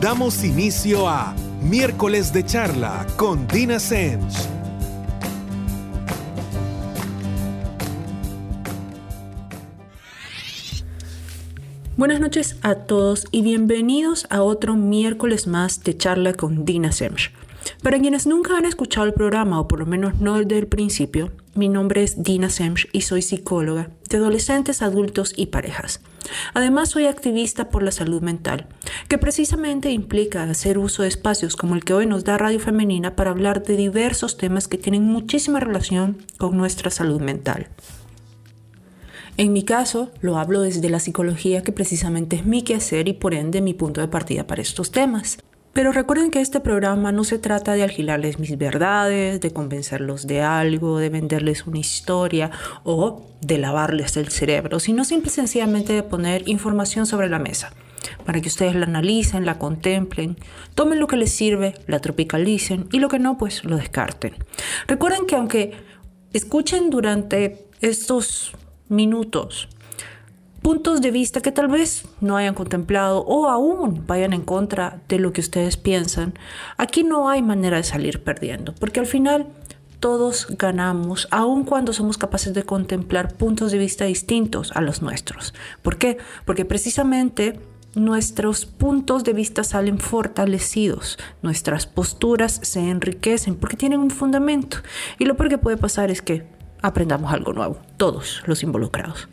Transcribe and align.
Damos 0.00 0.42
inicio 0.44 1.08
a 1.08 1.34
Miércoles 1.62 2.32
de 2.32 2.44
Charla 2.44 3.06
con 3.16 3.46
Dina 3.46 3.78
Sens. 3.78 4.48
Buenas 11.96 12.18
noches 12.18 12.56
a 12.62 12.76
todos 12.76 13.26
y 13.30 13.42
bienvenidos 13.42 14.26
a 14.30 14.42
otro 14.42 14.74
miércoles 14.74 15.46
más 15.46 15.84
de 15.84 15.94
charla 15.98 16.32
con 16.32 16.64
Dina 16.64 16.92
Semch. 16.92 17.30
Para 17.82 17.98
quienes 17.98 18.26
nunca 18.26 18.58
han 18.58 18.66
escuchado 18.66 19.06
el 19.06 19.14
programa, 19.14 19.58
o 19.58 19.66
por 19.66 19.78
lo 19.78 19.86
menos 19.86 20.20
no 20.20 20.36
desde 20.36 20.58
el 20.58 20.66
principio, 20.66 21.32
mi 21.54 21.70
nombre 21.70 22.02
es 22.02 22.22
Dina 22.22 22.50
Semch 22.50 22.86
y 22.92 23.00
soy 23.00 23.22
psicóloga 23.22 23.88
de 24.10 24.18
adolescentes, 24.18 24.82
adultos 24.82 25.32
y 25.34 25.46
parejas. 25.46 26.02
Además, 26.52 26.90
soy 26.90 27.06
activista 27.06 27.70
por 27.70 27.82
la 27.82 27.90
salud 27.90 28.20
mental, 28.20 28.68
que 29.08 29.16
precisamente 29.16 29.90
implica 29.92 30.42
hacer 30.42 30.76
uso 30.76 31.02
de 31.02 31.08
espacios 31.08 31.56
como 31.56 31.74
el 31.74 31.82
que 31.82 31.94
hoy 31.94 32.04
nos 32.04 32.24
da 32.24 32.36
Radio 32.36 32.60
Femenina 32.60 33.16
para 33.16 33.30
hablar 33.30 33.62
de 33.62 33.76
diversos 33.76 34.36
temas 34.36 34.68
que 34.68 34.76
tienen 34.76 35.04
muchísima 35.04 35.58
relación 35.58 36.18
con 36.36 36.58
nuestra 36.58 36.90
salud 36.90 37.22
mental. 37.22 37.68
En 39.38 39.54
mi 39.54 39.64
caso, 39.64 40.10
lo 40.20 40.36
hablo 40.36 40.60
desde 40.60 40.90
la 40.90 41.00
psicología 41.00 41.62
que 41.62 41.72
precisamente 41.72 42.36
es 42.36 42.44
mi 42.44 42.60
quehacer 42.60 43.08
y 43.08 43.14
por 43.14 43.32
ende 43.32 43.62
mi 43.62 43.72
punto 43.72 44.02
de 44.02 44.08
partida 44.08 44.46
para 44.46 44.60
estos 44.60 44.90
temas. 44.90 45.38
Pero 45.72 45.92
recuerden 45.92 46.30
que 46.30 46.40
este 46.40 46.60
programa 46.60 47.12
no 47.12 47.24
se 47.24 47.38
trata 47.38 47.74
de 47.74 47.84
alquilarles 47.84 48.38
mis 48.38 48.58
verdades, 48.58 49.40
de 49.40 49.52
convencerlos 49.52 50.26
de 50.26 50.42
algo, 50.42 50.98
de 50.98 51.10
venderles 51.10 51.66
una 51.66 51.78
historia 51.78 52.50
o 52.82 53.26
de 53.40 53.58
lavarles 53.58 54.16
el 54.16 54.28
cerebro, 54.28 54.80
sino 54.80 55.04
simple 55.04 55.30
y 55.30 55.34
sencillamente 55.34 55.92
de 55.92 56.02
poner 56.02 56.48
información 56.48 57.06
sobre 57.06 57.28
la 57.28 57.38
mesa 57.38 57.72
para 58.24 58.40
que 58.40 58.48
ustedes 58.48 58.74
la 58.74 58.86
analicen, 58.86 59.46
la 59.46 59.58
contemplen, 59.58 60.36
tomen 60.74 61.00
lo 61.00 61.06
que 61.06 61.16
les 61.16 61.32
sirve, 61.32 61.74
la 61.86 62.00
tropicalicen 62.00 62.88
y 62.92 62.98
lo 62.98 63.08
que 63.08 63.18
no, 63.18 63.38
pues 63.38 63.64
lo 63.64 63.76
descarten. 63.76 64.34
Recuerden 64.86 65.26
que 65.26 65.36
aunque 65.36 65.72
escuchen 66.32 66.90
durante 66.90 67.66
estos 67.80 68.52
minutos. 68.88 69.68
Puntos 70.62 71.00
de 71.00 71.10
vista 71.10 71.40
que 71.40 71.52
tal 71.52 71.68
vez 71.68 72.04
no 72.20 72.36
hayan 72.36 72.54
contemplado 72.54 73.24
o 73.26 73.48
aún 73.48 74.04
vayan 74.06 74.34
en 74.34 74.42
contra 74.42 75.00
de 75.08 75.18
lo 75.18 75.32
que 75.32 75.40
ustedes 75.40 75.78
piensan. 75.78 76.34
Aquí 76.76 77.02
no 77.02 77.30
hay 77.30 77.40
manera 77.40 77.78
de 77.78 77.82
salir 77.82 78.22
perdiendo, 78.22 78.74
porque 78.74 79.00
al 79.00 79.06
final 79.06 79.46
todos 80.00 80.46
ganamos, 80.58 81.28
aun 81.30 81.64
cuando 81.64 81.92
somos 81.92 82.18
capaces 82.18 82.52
de 82.54 82.62
contemplar 82.62 83.34
puntos 83.34 83.72
de 83.72 83.78
vista 83.78 84.04
distintos 84.04 84.72
a 84.74 84.80
los 84.80 85.02
nuestros. 85.02 85.54
¿Por 85.82 85.98
qué? 85.98 86.18
Porque 86.44 86.64
precisamente 86.64 87.58
nuestros 87.94 88.66
puntos 88.66 89.24
de 89.24 89.32
vista 89.32 89.64
salen 89.64 89.98
fortalecidos, 89.98 91.18
nuestras 91.42 91.86
posturas 91.86 92.60
se 92.62 92.80
enriquecen 92.80 93.56
porque 93.56 93.76
tienen 93.76 94.00
un 94.00 94.10
fundamento. 94.10 94.78
Y 95.18 95.24
lo 95.24 95.36
peor 95.36 95.48
que 95.48 95.58
puede 95.58 95.76
pasar 95.76 96.10
es 96.10 96.22
que 96.22 96.59
aprendamos 96.82 97.32
algo 97.32 97.52
nuevo, 97.52 97.78
todos 97.96 98.42
los 98.46 98.62
involucrados. 98.62 99.28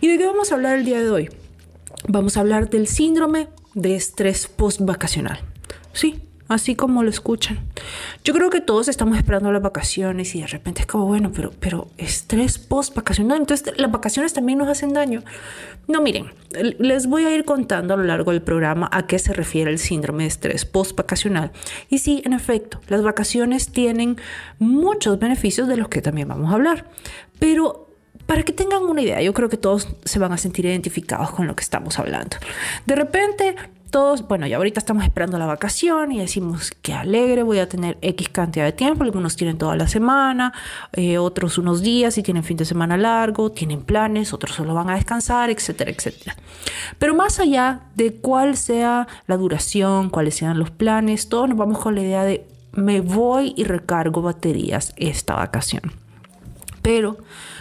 ¿Y 0.00 0.08
de 0.08 0.18
qué 0.18 0.26
vamos 0.26 0.52
a 0.52 0.54
hablar 0.54 0.78
el 0.78 0.84
día 0.84 1.00
de 1.00 1.10
hoy? 1.10 1.30
Vamos 2.08 2.36
a 2.36 2.40
hablar 2.40 2.68
del 2.70 2.86
síndrome 2.86 3.48
de 3.74 3.94
estrés 3.94 4.48
post-vacacional. 4.48 5.40
Sí, 5.92 6.28
así 6.48 6.74
como 6.74 7.02
lo 7.02 7.10
escuchan. 7.10 7.60
Yo 8.24 8.34
creo 8.34 8.50
que 8.50 8.60
todos 8.60 8.88
estamos 8.88 9.16
esperando 9.16 9.52
las 9.52 9.62
vacaciones 9.62 10.34
y 10.34 10.40
de 10.40 10.46
repente 10.46 10.82
es 10.82 10.86
como, 10.86 11.06
bueno, 11.06 11.32
pero, 11.34 11.52
pero 11.58 11.88
estrés 11.98 12.58
post-vacacional, 12.58 13.38
entonces 13.38 13.74
las 13.78 13.90
vacaciones 13.90 14.32
también 14.32 14.58
nos 14.58 14.68
hacen 14.68 14.92
daño. 14.92 15.22
No, 15.88 16.00
miren, 16.00 16.32
les 16.78 17.06
voy 17.06 17.24
a 17.24 17.34
ir 17.34 17.44
contando 17.44 17.94
a 17.94 17.96
lo 17.96 18.04
largo 18.04 18.30
del 18.30 18.42
programa 18.42 18.88
a 18.92 19.06
qué 19.06 19.18
se 19.18 19.32
refiere 19.32 19.70
el 19.70 19.78
síndrome 19.78 20.24
de 20.24 20.28
estrés 20.28 20.64
post-vacacional. 20.64 21.52
Y 21.88 21.98
sí, 21.98 22.22
en 22.24 22.32
efecto, 22.32 22.80
las 22.88 23.02
vacaciones 23.02 23.68
tienen 23.70 24.16
muchos 24.58 25.18
beneficios 25.18 25.68
de 25.68 25.76
los 25.76 25.88
que 25.88 26.02
también 26.02 26.28
vamos 26.28 26.50
a 26.50 26.54
hablar. 26.54 26.86
Pero 27.38 27.88
para 28.26 28.44
que 28.44 28.52
tengan 28.52 28.84
una 28.84 29.02
idea, 29.02 29.20
yo 29.20 29.34
creo 29.34 29.48
que 29.48 29.56
todos 29.56 29.88
se 30.04 30.18
van 30.18 30.32
a 30.32 30.38
sentir 30.38 30.64
identificados 30.66 31.32
con 31.32 31.46
lo 31.46 31.56
que 31.56 31.62
estamos 31.62 31.98
hablando. 31.98 32.36
De 32.86 32.94
repente 32.94 33.56
todos, 33.92 34.26
bueno, 34.26 34.46
ya 34.48 34.56
ahorita 34.56 34.80
estamos 34.80 35.04
esperando 35.04 35.38
la 35.38 35.46
vacación 35.46 36.10
y 36.12 36.18
decimos 36.18 36.72
que 36.82 36.94
alegre, 36.94 37.44
voy 37.44 37.58
a 37.58 37.68
tener 37.68 37.98
X 38.00 38.30
cantidad 38.30 38.64
de 38.64 38.72
tiempo, 38.72 39.04
algunos 39.04 39.36
tienen 39.36 39.58
toda 39.58 39.76
la 39.76 39.86
semana, 39.86 40.54
eh, 40.94 41.18
otros 41.18 41.58
unos 41.58 41.82
días 41.82 42.16
y 42.16 42.22
tienen 42.22 42.42
fin 42.42 42.56
de 42.56 42.64
semana 42.64 42.96
largo, 42.96 43.52
tienen 43.52 43.82
planes, 43.82 44.32
otros 44.32 44.56
solo 44.56 44.74
van 44.74 44.88
a 44.88 44.94
descansar, 44.94 45.50
etcétera, 45.50 45.90
etcétera. 45.90 46.34
Pero 46.98 47.14
más 47.14 47.38
allá 47.38 47.82
de 47.94 48.14
cuál 48.14 48.56
sea 48.56 49.06
la 49.26 49.36
duración, 49.36 50.08
cuáles 50.08 50.36
sean 50.36 50.58
los 50.58 50.70
planes, 50.70 51.28
todos 51.28 51.50
nos 51.50 51.58
vamos 51.58 51.78
con 51.78 51.94
la 51.94 52.00
idea 52.00 52.24
de 52.24 52.46
me 52.72 53.02
voy 53.02 53.52
y 53.58 53.64
recargo 53.64 54.22
baterías 54.22 54.94
esta 54.96 55.34
vacación. 55.34 55.92
Pero, 56.80 57.18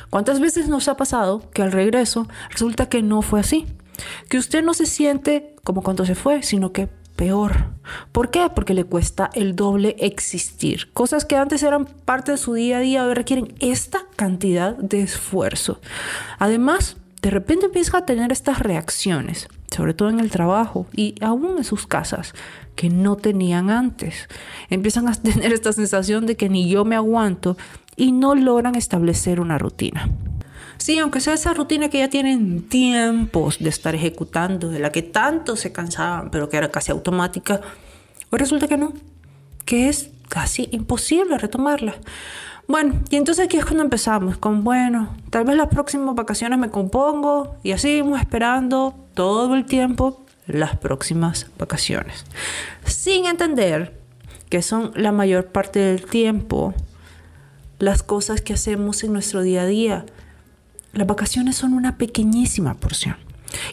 ¿cuántas 0.10 0.40
veces 0.40 0.70
nos 0.70 0.88
ha 0.88 0.96
pasado 0.96 1.44
que 1.54 1.62
al 1.62 1.74
regreso 1.74 2.28
resulta 2.50 2.88
que 2.88 3.04
no 3.04 3.22
fue 3.22 3.42
así? 3.42 3.68
Que 4.30 4.38
usted 4.38 4.64
no 4.64 4.74
se 4.74 4.86
siente 4.86 5.56
como 5.64 5.84
cuando 5.84 6.06
se 6.06 6.16
fue, 6.16 6.44
sino 6.44 6.72
que 6.72 6.88
peor. 7.16 7.66
¿Por 8.12 8.32
qué? 8.32 8.50
Porque 8.54 8.74
le 8.74 8.84
cuesta 8.84 9.30
el 9.34 9.56
doble 9.56 9.96
existir. 10.00 10.92
Cosas 10.94 11.24
que 11.24 11.36
antes 11.36 11.62
eran 11.62 11.86
parte 11.86 12.32
de 12.32 12.38
su 12.38 12.54
día 12.56 12.78
a 12.78 12.82
día 12.82 13.06
hoy 13.06 13.14
requieren 13.14 13.54
esta 13.60 14.00
cantidad 14.16 14.76
de 14.76 15.02
esfuerzo. 15.02 15.80
Además, 16.40 16.98
de 17.22 17.30
repente 17.30 17.68
empieza 17.68 18.00
a 18.00 18.06
tener 18.08 18.32
estas 18.32 18.58
reacciones, 18.60 19.48
sobre 19.70 19.94
todo 19.94 20.10
en 20.10 20.20
el 20.20 20.32
trabajo 20.32 20.88
y 20.96 21.14
aún 21.22 21.60
en 21.60 21.64
sus 21.64 21.86
casas, 21.86 22.34
que 22.76 22.90
no 22.90 23.18
tenían 23.18 23.70
antes. 23.70 24.28
Empiezan 24.70 25.08
a 25.08 25.14
tener 25.22 25.54
esta 25.54 25.74
sensación 25.74 26.26
de 26.26 26.36
que 26.36 26.50
ni 26.50 26.70
yo 26.70 26.86
me 26.86 26.96
aguanto 26.96 27.56
y 27.96 28.14
no 28.14 28.34
logran 28.34 28.74
establecer 28.74 29.40
una 29.40 29.60
rutina. 29.60 30.10
Sí, 30.82 30.98
aunque 30.98 31.20
sea 31.20 31.36
esa 31.36 31.54
rutina 31.54 31.90
que 31.90 32.00
ya 32.00 32.10
tienen 32.10 32.68
tiempos 32.68 33.60
de 33.60 33.70
estar 33.70 33.94
ejecutando, 33.94 34.70
de 34.70 34.80
la 34.80 34.92
que 34.92 35.04
tanto 35.04 35.56
se 35.56 35.72
cansaban, 35.72 36.32
pero 36.32 36.50
que 36.50 36.58
era 36.58 36.72
casi 36.72 36.92
automática, 36.92 37.62
pues 38.32 38.42
resulta 38.42 38.68
que 38.68 38.78
no, 38.78 38.92
que 39.64 39.90
es 39.90 40.10
casi 40.28 40.70
imposible 40.72 41.38
retomarla. 41.38 41.94
Bueno, 42.68 42.96
y 43.12 43.18
entonces 43.18 43.46
aquí 43.46 43.58
es 43.58 43.64
cuando 43.66 43.84
empezamos 43.84 44.40
con, 44.40 44.64
bueno, 44.64 45.16
tal 45.30 45.44
vez 45.44 45.56
las 45.56 45.68
próximas 45.68 46.16
vacaciones 46.16 46.58
me 46.58 46.72
compongo 46.72 47.58
y 47.62 47.74
así 47.74 48.02
vamos 48.02 48.20
esperando 48.20 48.96
todo 49.14 49.54
el 49.54 49.68
tiempo 49.68 50.26
las 50.48 50.78
próximas 50.78 51.46
vacaciones. 51.60 52.26
Sin 52.86 53.28
entender 53.28 54.02
que 54.50 54.64
son 54.64 54.94
la 54.96 55.12
mayor 55.12 55.46
parte 55.46 55.78
del 55.78 56.08
tiempo 56.08 56.74
las 57.78 58.02
cosas 58.02 58.42
que 58.42 58.54
hacemos 58.54 59.04
en 59.04 59.14
nuestro 59.14 59.44
día 59.44 59.62
a 59.62 59.68
día 59.68 60.06
las 60.94 61.08
vacaciones 61.08 61.56
son 61.56 61.74
una 61.74 61.98
pequeñísima 61.98 62.76
porción. 62.76 63.16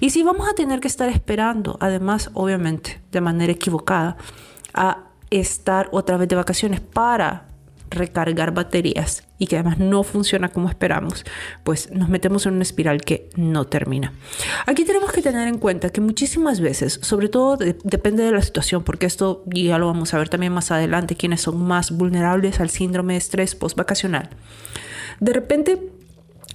Y 0.01 0.11
si 0.11 0.23
vamos 0.23 0.49
a 0.49 0.55
tener 0.55 0.81
que 0.81 0.89
estar 0.89 1.09
esperando, 1.09 1.77
además, 1.81 2.31
obviamente, 2.35 3.01
de 3.13 3.21
manera 3.21 3.53
equivocada, 3.53 4.17
a 4.75 5.05
estar 5.31 5.89
otra 5.93 6.17
vez 6.17 6.29
de 6.29 6.37
vacaciones 6.37 6.81
para 6.81 7.47
recargar 7.91 8.53
baterías 8.53 9.25
y 9.39 9.47
que 9.47 9.57
además 9.57 9.79
no 9.79 10.03
funciona 10.03 10.49
como 10.51 10.69
esperamos, 10.69 11.25
pues 11.65 11.91
nos 11.91 12.09
metemos 12.09 12.45
en 12.47 12.55
una 12.55 12.63
espiral 12.63 13.01
que 13.01 13.31
no 13.37 13.67
termina. 13.67 14.13
Aquí 14.67 14.85
tenemos 14.85 15.11
que 15.13 15.23
tener 15.23 15.49
en 15.49 15.59
cuenta 15.59 15.91
que 15.91 16.01
muchísimas 16.01 16.61
veces, 16.61 16.99
sobre 17.03 17.29
todo 17.29 17.57
depende 17.57 18.25
de 18.25 18.33
la 18.33 18.43
situación, 18.43 18.85
porque 18.85 19.07
esto 19.07 19.43
ya 19.47 19.79
lo 19.79 19.87
vamos 19.87 20.13
a 20.13 20.19
ver 20.19 20.29
también 20.29 20.53
más 20.53 20.71
adelante, 20.71 21.17
quienes 21.17 21.41
son 21.41 21.63
más 21.63 21.91
vulnerables 21.91 22.61
al 22.61 22.69
síndrome 22.69 23.15
de 23.15 23.19
estrés 23.19 23.55
post-vacacional. 23.55 24.29
De 25.21 25.33
repente 25.33 25.93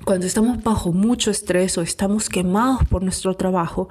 cuando 0.05 0.25
estamos 0.25 0.63
bajo 0.63 0.91
mucho 0.91 1.31
estrés 1.31 1.77
o 1.77 1.81
estamos 1.81 2.29
quemados 2.29 2.83
por 2.89 3.03
nuestro 3.03 3.35
trabajo, 3.35 3.89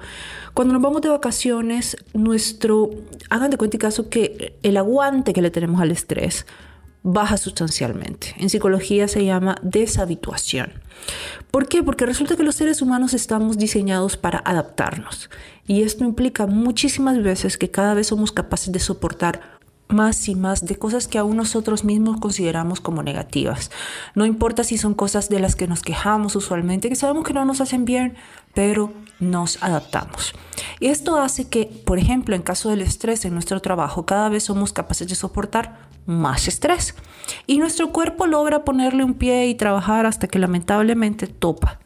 cuando 0.53 0.73
nos 0.73 0.81
vamos 0.81 1.01
de 1.01 1.09
vacaciones, 1.09 1.97
nuestro, 2.13 2.89
hagan 3.29 3.51
de 3.51 3.57
cuenta 3.57 3.77
y 3.77 3.79
caso 3.79 4.09
que 4.09 4.57
el 4.63 4.77
aguante 4.77 5.33
que 5.33 5.41
le 5.41 5.51
tenemos 5.51 5.81
al 5.81 5.91
estrés 5.91 6.45
baja 7.03 7.35
sustancialmente. 7.35 8.33
En 8.37 8.49
psicología 8.49 9.07
se 9.07 9.25
llama 9.25 9.57
deshabituación. 9.61 10.71
¿Por 11.51 11.67
qué? 11.67 11.83
Porque 11.83 12.05
resulta 12.05 12.37
que 12.37 12.43
los 12.43 12.55
seres 12.55 12.81
humanos 12.81 13.13
estamos 13.13 13.57
diseñados 13.57 14.15
para 14.15 14.39
adaptarnos. 14.39 15.29
Y 15.67 15.83
esto 15.83 16.05
implica 16.05 16.47
muchísimas 16.47 17.21
veces 17.21 17.57
que 17.57 17.71
cada 17.71 17.93
vez 17.93 18.07
somos 18.07 18.31
capaces 18.31 18.71
de 18.71 18.79
soportar 18.79 19.52
más 19.93 20.27
y 20.27 20.35
más 20.35 20.65
de 20.65 20.75
cosas 20.75 21.07
que 21.07 21.17
aún 21.17 21.37
nosotros 21.37 21.83
mismos 21.83 22.19
consideramos 22.19 22.81
como 22.81 23.03
negativas. 23.03 23.71
No 24.15 24.25
importa 24.25 24.63
si 24.63 24.77
son 24.77 24.93
cosas 24.93 25.29
de 25.29 25.39
las 25.39 25.55
que 25.55 25.67
nos 25.67 25.81
quejamos 25.81 26.35
usualmente, 26.35 26.89
que 26.89 26.95
sabemos 26.95 27.23
que 27.23 27.33
no 27.33 27.45
nos 27.45 27.61
hacen 27.61 27.85
bien, 27.85 28.15
pero 28.53 28.91
nos 29.19 29.61
adaptamos. 29.63 30.33
Y 30.79 30.87
esto 30.87 31.17
hace 31.17 31.47
que, 31.47 31.65
por 31.65 31.99
ejemplo, 31.99 32.35
en 32.35 32.41
caso 32.41 32.69
del 32.69 32.81
estrés 32.81 33.25
en 33.25 33.33
nuestro 33.33 33.61
trabajo, 33.61 34.05
cada 34.05 34.29
vez 34.29 34.43
somos 34.43 34.73
capaces 34.73 35.07
de 35.07 35.15
soportar 35.15 35.77
más 36.05 36.47
estrés. 36.47 36.95
Y 37.47 37.57
nuestro 37.59 37.91
cuerpo 37.91 38.27
logra 38.27 38.65
ponerle 38.65 39.03
un 39.03 39.13
pie 39.13 39.47
y 39.47 39.55
trabajar 39.55 40.05
hasta 40.05 40.27
que 40.27 40.39
lamentablemente 40.39 41.27
topa. 41.27 41.79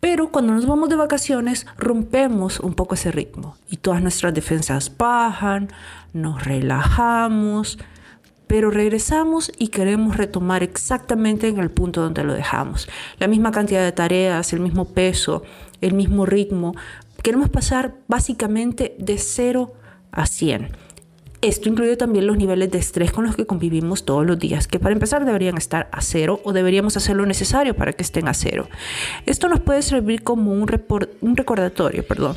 Pero 0.00 0.30
cuando 0.30 0.52
nos 0.52 0.66
vamos 0.66 0.88
de 0.88 0.96
vacaciones 0.96 1.66
rompemos 1.78 2.60
un 2.60 2.74
poco 2.74 2.94
ese 2.94 3.10
ritmo 3.10 3.56
y 3.68 3.78
todas 3.78 4.02
nuestras 4.02 4.34
defensas 4.34 4.96
bajan, 4.96 5.68
nos 6.16 6.44
relajamos, 6.44 7.78
pero 8.46 8.70
regresamos 8.70 9.52
y 9.58 9.68
queremos 9.68 10.16
retomar 10.16 10.62
exactamente 10.62 11.48
en 11.48 11.58
el 11.58 11.70
punto 11.70 12.00
donde 12.00 12.24
lo 12.24 12.32
dejamos. 12.32 12.88
La 13.18 13.26
misma 13.26 13.50
cantidad 13.50 13.82
de 13.82 13.92
tareas, 13.92 14.52
el 14.52 14.60
mismo 14.60 14.86
peso, 14.86 15.42
el 15.80 15.94
mismo 15.94 16.26
ritmo. 16.26 16.74
Queremos 17.22 17.50
pasar 17.50 17.94
básicamente 18.08 18.94
de 18.98 19.18
0 19.18 19.72
a 20.12 20.26
100. 20.26 20.85
Esto 21.46 21.68
incluye 21.68 21.96
también 21.96 22.26
los 22.26 22.36
niveles 22.36 22.72
de 22.72 22.78
estrés 22.78 23.12
con 23.12 23.24
los 23.24 23.36
que 23.36 23.46
convivimos 23.46 24.04
todos 24.04 24.26
los 24.26 24.36
días, 24.36 24.66
que 24.66 24.80
para 24.80 24.94
empezar 24.94 25.24
deberían 25.24 25.56
estar 25.56 25.88
a 25.92 26.00
cero 26.00 26.40
o 26.42 26.52
deberíamos 26.52 26.96
hacer 26.96 27.14
lo 27.14 27.24
necesario 27.24 27.76
para 27.76 27.92
que 27.92 28.02
estén 28.02 28.26
a 28.26 28.34
cero. 28.34 28.68
Esto 29.26 29.48
nos 29.48 29.60
puede 29.60 29.82
servir 29.82 30.24
como 30.24 30.50
un, 30.50 30.66
un 31.20 31.36
recordatorio 31.36 32.04
perdón, 32.04 32.36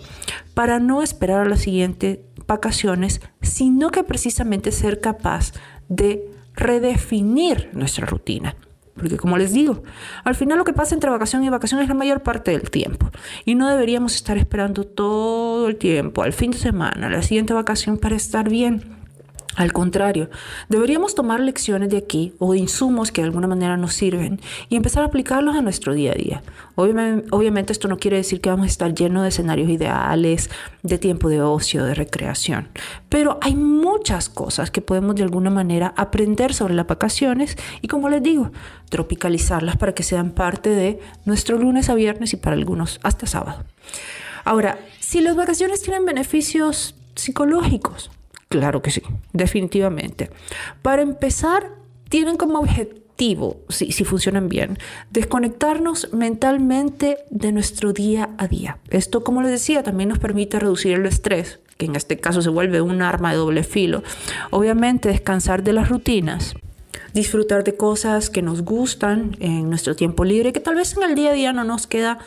para 0.54 0.80
no 0.80 1.02
esperar 1.02 1.42
a 1.42 1.50
las 1.50 1.62
siguientes 1.62 2.20
vacaciones, 2.46 3.20
sino 3.42 3.90
que 3.90 4.04
precisamente 4.04 4.72
ser 4.72 5.02
capaz 5.02 5.54
de 5.88 6.30
redefinir 6.54 7.72
nuestra 7.74 8.06
rutina. 8.06 8.56
Porque 8.94 9.18
como 9.18 9.40
les 9.40 9.54
digo, 9.54 9.82
al 10.24 10.36
final 10.36 10.60
lo 10.60 10.66
que 10.66 10.74
pasa 10.74 10.94
entre 10.94 11.10
vacación 11.10 11.44
y 11.44 11.50
vacación 11.50 11.82
es 11.82 11.88
la 11.88 11.96
mayor 11.96 12.22
parte 12.22 12.52
del 12.52 12.70
tiempo. 12.70 13.10
Y 13.44 13.56
no 13.56 13.70
deberíamos 13.70 14.14
estar 14.14 14.38
esperando 14.38 14.84
todo 14.84 15.68
el 15.68 15.78
tiempo, 15.78 16.22
al 16.22 16.34
fin 16.34 16.52
de 16.52 16.60
semana, 16.60 17.10
la 17.10 17.24
siguiente 17.24 17.56
vacación 17.56 17.98
para 17.98 18.16
estar 18.16 18.48
bien. 18.50 18.99
Al 19.56 19.74
contrario, 19.74 20.30
deberíamos 20.70 21.16
tomar 21.16 21.40
lecciones 21.40 21.90
de 21.90 21.98
aquí 21.98 22.34
o 22.40 22.54
insumos 22.54 23.12
que 23.12 23.22
de 23.22 23.28
alguna 23.28 23.48
manera 23.48 23.78
nos 23.78 23.94
sirven 23.94 24.40
y 24.70 24.76
empezar 24.76 25.04
a 25.04 25.08
aplicarlos 25.08 25.56
a 25.56 25.62
nuestro 25.62 25.94
día 25.94 26.12
a 26.12 26.16
día. 26.16 26.44
Obviamente, 26.76 27.74
esto 27.74 27.88
no 27.88 27.98
quiere 27.98 28.18
decir 28.18 28.42
que 28.42 28.50
vamos 28.50 28.66
a 28.66 28.70
estar 28.70 28.94
llenos 28.94 29.24
de 29.24 29.30
escenarios 29.30 29.70
ideales, 29.70 30.50
de 30.84 30.98
tiempo 30.98 31.30
de 31.30 31.42
ocio, 31.42 31.84
de 31.84 31.94
recreación, 31.94 32.70
pero 33.10 33.38
hay 33.42 33.56
muchas 33.56 34.30
cosas 34.30 34.72
que 34.72 34.82
podemos 34.82 35.16
de 35.16 35.24
alguna 35.24 35.50
manera 35.50 35.94
aprender 35.98 36.54
sobre 36.54 36.76
las 36.76 36.88
vacaciones 36.88 37.58
y 37.82 37.88
como 37.88 38.08
les 38.08 38.24
digo, 38.24 38.52
tropicalizarlas 38.90 39.78
para 39.78 39.94
que 39.94 40.04
sean 40.04 40.32
parte 40.32 40.70
de 40.70 41.00
nuestro 41.26 41.58
lunes 41.58 41.90
a 41.90 41.96
viernes 41.96 42.34
y 42.34 42.38
para 42.38 42.56
algunos 42.56 43.00
hasta 43.04 43.26
sábado. 43.26 43.64
Ahora, 44.46 44.80
si 45.00 45.22
las 45.22 45.36
vacaciones 45.36 45.82
tienen 45.82 46.06
beneficios 46.06 46.96
psicológicos, 47.16 48.10
Claro 48.50 48.82
que 48.82 48.90
sí, 48.90 49.04
definitivamente. 49.32 50.32
Para 50.82 51.04
empezar, 51.04 51.70
tienen 52.10 52.36
como 52.36 52.58
objetivo, 52.58 53.62
si, 53.70 53.92
si 53.92 54.04
funcionan 54.04 54.50
bien, 54.50 54.80
desconectarnos 55.12 56.12
mentalmente 56.14 57.20
de 57.30 57.52
nuestro 57.52 57.94
día 57.94 58.32
a 58.40 58.48
día. 58.48 58.80
Esto, 58.90 59.24
como 59.24 59.44
les 59.44 59.52
decía, 59.52 59.84
también 59.84 60.10
nos 60.10 60.18
permite 60.18 60.60
reducir 60.60 60.94
el 60.94 61.06
estrés, 61.06 61.60
que 61.78 61.86
en 61.86 61.96
este 61.96 62.18
caso 62.20 62.42
se 62.42 62.50
vuelve 62.50 62.82
un 62.82 63.04
arma 63.04 63.32
de 63.32 63.38
doble 63.38 63.64
filo. 63.64 64.02
Obviamente, 64.50 65.10
descansar 65.10 65.62
de 65.62 65.74
las 65.74 65.88
rutinas 65.88 66.56
disfrutar 67.14 67.64
de 67.64 67.76
cosas 67.76 68.30
que 68.30 68.42
nos 68.42 68.62
gustan 68.62 69.36
en 69.40 69.70
nuestro 69.70 69.96
tiempo 69.96 70.26
libre, 70.26 70.54
que 70.54 70.60
tal 70.60 70.76
vez 70.76 70.96
en 70.96 71.04
el 71.04 71.16
día 71.16 71.32
a 71.32 71.34
día 71.34 71.54
no 71.54 71.64
nos 71.64 71.88
queda 71.88 72.20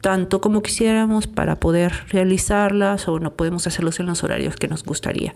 tanto 0.00 0.40
como 0.40 0.62
quisiéramos 0.62 1.26
para 1.26 1.56
poder 1.56 1.92
realizarlas 2.08 3.08
o 3.08 3.18
no 3.18 3.34
podemos 3.34 3.66
hacerlos 3.66 4.00
en 4.00 4.06
los 4.06 4.24
horarios 4.24 4.56
que 4.56 4.68
nos 4.68 4.84
gustaría. 4.84 5.34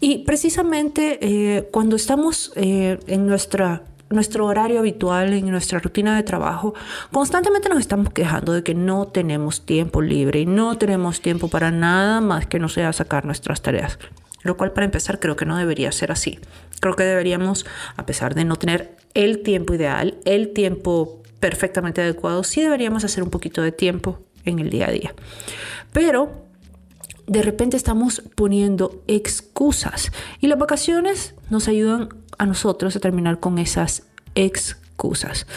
Y 0.00 0.24
precisamente 0.24 1.18
eh, 1.20 1.68
cuando 1.70 1.96
estamos 1.96 2.52
eh, 2.56 2.98
en 3.06 3.26
nuestra 3.26 3.82
nuestro 4.12 4.44
horario 4.46 4.78
habitual, 4.80 5.32
en 5.32 5.50
nuestra 5.50 5.78
rutina 5.78 6.14
de 6.14 6.22
trabajo, 6.22 6.74
constantemente 7.10 7.70
nos 7.70 7.80
estamos 7.80 8.12
quejando 8.12 8.52
de 8.52 8.62
que 8.62 8.74
no 8.74 9.06
tenemos 9.06 9.64
tiempo 9.64 10.02
libre 10.02 10.40
y 10.40 10.46
no 10.46 10.76
tenemos 10.76 11.22
tiempo 11.22 11.48
para 11.48 11.70
nada 11.70 12.20
más 12.20 12.46
que 12.46 12.58
no 12.58 12.68
sea 12.68 12.92
sacar 12.92 13.24
nuestras 13.24 13.62
tareas. 13.62 13.98
Lo 14.42 14.56
cual 14.56 14.72
para 14.72 14.84
empezar 14.84 15.20
creo 15.20 15.36
que 15.36 15.46
no 15.46 15.56
debería 15.56 15.92
ser 15.92 16.12
así. 16.12 16.38
Creo 16.80 16.94
que 16.94 17.04
deberíamos, 17.04 17.64
a 17.96 18.06
pesar 18.06 18.34
de 18.34 18.44
no 18.44 18.56
tener 18.56 18.96
el 19.14 19.42
tiempo 19.42 19.74
ideal, 19.74 20.18
el 20.24 20.52
tiempo 20.52 21.21
perfectamente 21.42 22.00
adecuado, 22.00 22.44
sí 22.44 22.60
deberíamos 22.60 23.02
hacer 23.02 23.24
un 23.24 23.28
poquito 23.28 23.62
de 23.62 23.72
tiempo 23.72 24.20
en 24.44 24.60
el 24.60 24.70
día 24.70 24.86
a 24.86 24.92
día. 24.92 25.12
Pero 25.92 26.46
de 27.26 27.42
repente 27.42 27.76
estamos 27.76 28.22
poniendo 28.36 29.02
excusas 29.08 30.12
y 30.38 30.46
las 30.46 30.56
vacaciones 30.56 31.34
nos 31.50 31.66
ayudan 31.66 32.10
a 32.38 32.46
nosotros 32.46 32.94
a 32.94 33.00
terminar 33.00 33.40
con 33.40 33.58
esas 33.58 34.04
excusas. 34.36 35.48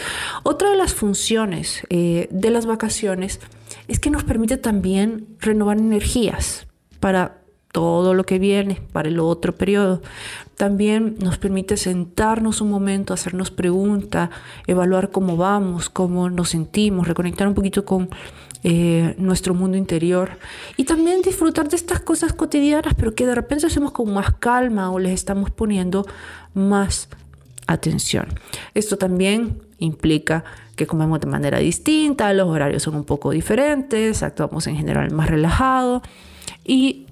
Otra 0.42 0.70
de 0.70 0.76
las 0.76 0.92
funciones 0.92 1.82
eh, 1.88 2.26
de 2.32 2.50
las 2.50 2.66
vacaciones 2.66 3.38
es 3.86 4.00
que 4.00 4.10
nos 4.10 4.24
permite 4.24 4.56
también 4.56 5.36
renovar 5.38 5.78
energías 5.78 6.66
para 6.98 7.42
todo 7.72 8.14
lo 8.14 8.24
que 8.24 8.38
viene 8.38 8.80
para 8.92 9.08
el 9.08 9.20
otro 9.20 9.54
periodo. 9.54 10.02
También 10.56 11.16
nos 11.18 11.36
permite 11.36 11.76
sentarnos 11.76 12.60
un 12.60 12.70
momento, 12.70 13.12
hacernos 13.12 13.50
preguntas, 13.50 14.30
evaluar 14.66 15.10
cómo 15.10 15.36
vamos, 15.36 15.90
cómo 15.90 16.30
nos 16.30 16.50
sentimos, 16.50 17.06
reconectar 17.06 17.46
un 17.46 17.54
poquito 17.54 17.84
con 17.84 18.08
eh, 18.64 19.14
nuestro 19.18 19.54
mundo 19.54 19.76
interior 19.76 20.38
y 20.76 20.84
también 20.84 21.22
disfrutar 21.22 21.68
de 21.68 21.76
estas 21.76 22.00
cosas 22.00 22.32
cotidianas, 22.32 22.94
pero 22.94 23.14
que 23.14 23.26
de 23.26 23.34
repente 23.34 23.66
hacemos 23.66 23.92
con 23.92 24.12
más 24.12 24.34
calma 24.34 24.90
o 24.90 24.98
les 24.98 25.12
estamos 25.12 25.50
poniendo 25.50 26.06
más 26.54 27.08
atención. 27.66 28.26
Esto 28.74 28.96
también 28.96 29.60
implica 29.78 30.44
que 30.74 30.86
comemos 30.86 31.20
de 31.20 31.26
manera 31.26 31.58
distinta, 31.58 32.32
los 32.32 32.48
horarios 32.48 32.82
son 32.82 32.96
un 32.96 33.04
poco 33.04 33.30
diferentes, 33.30 34.22
actuamos 34.22 34.66
en 34.66 34.76
general 34.76 35.10
más 35.10 35.28
relajado 35.28 36.02
y 36.64 37.05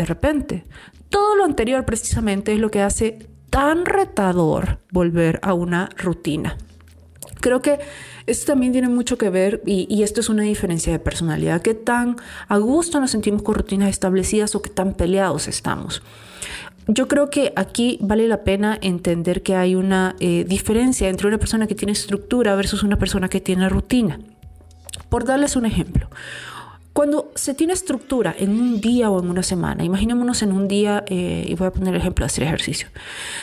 de 0.00 0.06
repente. 0.06 0.64
Todo 1.10 1.36
lo 1.36 1.44
anterior 1.44 1.84
precisamente 1.84 2.54
es 2.54 2.58
lo 2.58 2.70
que 2.70 2.80
hace 2.80 3.18
tan 3.50 3.84
retador 3.84 4.78
volver 4.90 5.40
a 5.42 5.52
una 5.52 5.90
rutina. 5.98 6.56
Creo 7.40 7.60
que 7.60 7.80
esto 8.26 8.52
también 8.52 8.72
tiene 8.72 8.88
mucho 8.88 9.18
que 9.18 9.28
ver 9.28 9.62
y, 9.66 10.02
esto 10.02 10.20
es 10.20 10.30
una 10.30 10.42
diferencia 10.42 10.90
de 10.90 10.98
personalidad, 10.98 11.60
qué 11.60 11.74
tan 11.74 12.16
a 12.48 12.56
gusto 12.56 12.98
nos 12.98 13.10
sentimos 13.10 13.42
con 13.42 13.54
rutinas 13.54 13.90
establecidas 13.90 14.54
o 14.54 14.62
qué 14.62 14.70
tan 14.70 14.94
peleados 14.94 15.48
estamos. 15.48 16.02
Yo 16.86 17.06
creo 17.06 17.28
que 17.28 17.52
aquí 17.56 17.98
vale 18.00 18.26
la 18.26 18.42
pena 18.42 18.78
entender 18.80 19.42
que 19.42 19.54
hay 19.54 19.74
una 19.74 20.16
eh, 20.18 20.44
diferencia 20.48 21.08
entre 21.10 21.28
una 21.28 21.38
persona 21.38 21.66
que 21.66 21.74
tiene 21.74 21.92
estructura 21.92 22.54
versus 22.54 22.82
una 22.82 22.96
persona 22.96 23.28
que 23.28 23.40
tiene 23.40 23.68
rutina. 23.68 24.18
Por 25.10 25.24
darles 25.24 25.56
un 25.56 25.66
ejemplo, 25.66 26.08
cuando 26.92 27.30
se 27.36 27.54
tiene 27.54 27.72
estructura 27.72 28.34
en 28.36 28.50
un 28.50 28.80
día 28.80 29.10
o 29.10 29.20
en 29.22 29.30
una 29.30 29.42
semana, 29.42 29.84
imaginémonos 29.84 30.42
en 30.42 30.52
un 30.52 30.66
día, 30.66 31.04
eh, 31.06 31.46
y 31.48 31.54
voy 31.54 31.68
a 31.68 31.70
poner 31.70 31.94
el 31.94 32.00
ejemplo 32.00 32.24
de 32.24 32.26
hacer 32.26 32.44
ejercicio. 32.44 32.88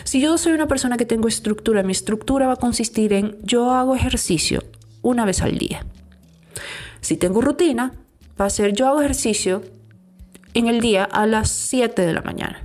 Si 0.04 0.20
yo 0.20 0.38
soy 0.38 0.54
una 0.54 0.68
persona 0.68 0.98
que 0.98 1.06
tengo 1.06 1.27
estructura, 1.27 1.82
mi 1.84 1.94
estructura 1.94 2.48
va 2.48 2.54
a 2.54 2.58
consistir 2.58 3.13
en 3.13 3.38
yo 3.44 3.72
hago 3.72 3.96
ejercicio 3.96 4.63
una 5.01 5.24
vez 5.25 5.42
al 5.42 5.58
día. 5.58 5.86
Si 7.00 7.16
tengo 7.16 7.42
rutina, 7.42 7.94
va 8.39 8.46
a 8.46 8.50
ser 8.50 8.74
yo 8.74 8.88
hago 8.88 9.01
ejercicio 9.01 9.63
en 10.54 10.68
el 10.68 10.82
día 10.82 11.06
a 11.06 11.25
las 11.25 11.50
7 11.50 12.06
de 12.06 12.13
la 12.13 12.22
mañana. 12.22 12.62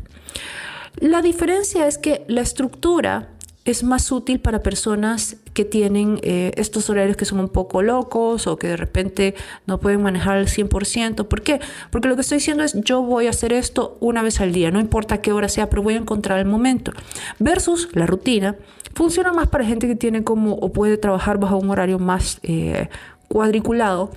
La 0.97 1.23
diferencia 1.23 1.87
es 1.87 1.99
que 1.99 2.25
la 2.29 2.41
estructura 2.41 3.29
es 3.65 3.85
más 3.85 4.11
útil 4.11 4.41
para 4.41 4.63
personas 4.63 5.37
que 5.55 5.65
tienen 5.65 6.19
eh, 6.23 6.53
estos 6.57 6.89
horarios 6.91 7.17
que 7.17 7.25
son 7.25 7.41
un 7.41 7.49
poco 7.49 7.83
locos 7.83 8.47
o 8.47 8.57
que 8.57 8.69
de 8.69 8.77
repente 8.77 9.35
no 9.67 9.79
pueden 9.79 10.03
manejar 10.03 10.39
al 10.39 10.47
100%. 10.47 11.27
¿Por 11.27 11.43
qué? 11.43 11.61
Porque 11.91 12.09
lo 12.09 12.15
que 12.15 12.23
estoy 12.23 12.39
diciendo 12.39 12.63
es 12.65 12.75
yo 12.83 13.03
voy 13.03 13.27
a 13.27 13.31
hacer 13.31 13.53
esto 13.53 13.97
una 14.01 14.23
vez 14.23 14.41
al 14.41 14.53
día, 14.53 14.71
no 14.71 14.81
importa 14.81 15.21
qué 15.21 15.33
hora 15.33 15.49
sea, 15.49 15.69
pero 15.69 15.83
voy 15.83 15.95
a 15.95 15.99
encontrar 15.99 16.39
el 16.39 16.47
momento. 16.47 16.93
Versus 17.39 17.89
la 17.93 18.07
rutina, 18.07 18.57
funciona 18.95 19.33
más 19.33 19.49
para 19.49 19.65
gente 19.65 19.87
que 19.87 19.97
tiene 19.97 20.25
como 20.25 20.55
o 20.55 20.73
puede 20.73 20.97
trabajar 20.97 21.39
bajo 21.39 21.57
un 21.57 21.71
horario 21.71 21.99
más 21.99 22.39
eh, 22.43 22.89
cuadriculado. 23.29 24.11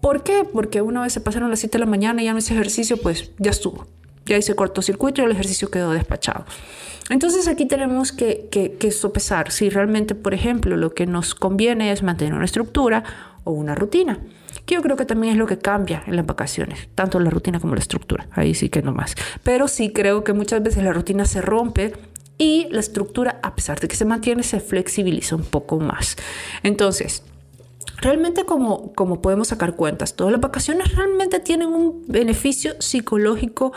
¿Por 0.00 0.22
qué? 0.22 0.44
Porque 0.50 0.80
una 0.80 1.02
vez 1.02 1.12
se 1.12 1.20
pasaron 1.20 1.50
las 1.50 1.60
7 1.60 1.78
de 1.78 1.80
la 1.80 1.90
mañana 1.90 2.22
y 2.22 2.26
ya 2.26 2.32
no 2.32 2.38
hice 2.38 2.54
ejercicio, 2.54 2.96
pues 2.98 3.32
ya 3.38 3.50
estuvo. 3.50 3.86
Ya 4.26 4.36
hice 4.36 4.54
cortocircuito 4.54 5.22
y 5.22 5.24
el 5.24 5.32
ejercicio 5.32 5.70
quedó 5.70 5.92
despachado. 5.92 6.44
Entonces 7.10 7.48
aquí 7.48 7.66
tenemos 7.66 8.12
que, 8.12 8.48
que, 8.50 8.90
sopesar 8.90 9.50
si 9.50 9.70
realmente, 9.70 10.14
por 10.14 10.34
ejemplo, 10.34 10.76
lo 10.76 10.92
que 10.94 11.06
nos 11.06 11.34
conviene 11.34 11.90
es 11.92 12.02
mantener 12.02 12.34
una 12.34 12.44
estructura 12.44 13.04
o 13.44 13.52
una 13.52 13.74
rutina. 13.74 14.18
Que 14.66 14.74
yo 14.74 14.82
creo 14.82 14.96
que 14.96 15.06
también 15.06 15.32
es 15.32 15.38
lo 15.38 15.46
que 15.46 15.58
cambia 15.58 16.02
en 16.06 16.16
las 16.16 16.26
vacaciones, 16.26 16.88
tanto 16.94 17.18
la 17.20 17.30
rutina 17.30 17.60
como 17.60 17.74
la 17.74 17.80
estructura. 17.80 18.28
Ahí 18.32 18.54
sí 18.54 18.68
que 18.68 18.82
no 18.82 18.92
más. 18.92 19.14
Pero 19.42 19.68
sí 19.68 19.92
creo 19.92 20.24
que 20.24 20.34
muchas 20.34 20.62
veces 20.62 20.84
la 20.84 20.92
rutina 20.92 21.24
se 21.24 21.40
rompe 21.40 21.94
y 22.36 22.68
la 22.70 22.80
estructura, 22.80 23.40
a 23.42 23.54
pesar 23.54 23.80
de 23.80 23.88
que 23.88 23.96
se 23.96 24.04
mantiene, 24.04 24.42
se 24.42 24.60
flexibiliza 24.60 25.34
un 25.34 25.44
poco 25.44 25.80
más. 25.80 26.16
Entonces, 26.62 27.22
realmente 28.00 28.44
como, 28.44 28.92
como 28.92 29.20
podemos 29.20 29.48
sacar 29.48 29.74
cuentas, 29.74 30.14
todas 30.14 30.32
las 30.32 30.40
vacaciones 30.40 30.94
realmente 30.94 31.40
tienen 31.40 31.68
un 31.68 32.04
beneficio 32.06 32.80
psicológico 32.80 33.72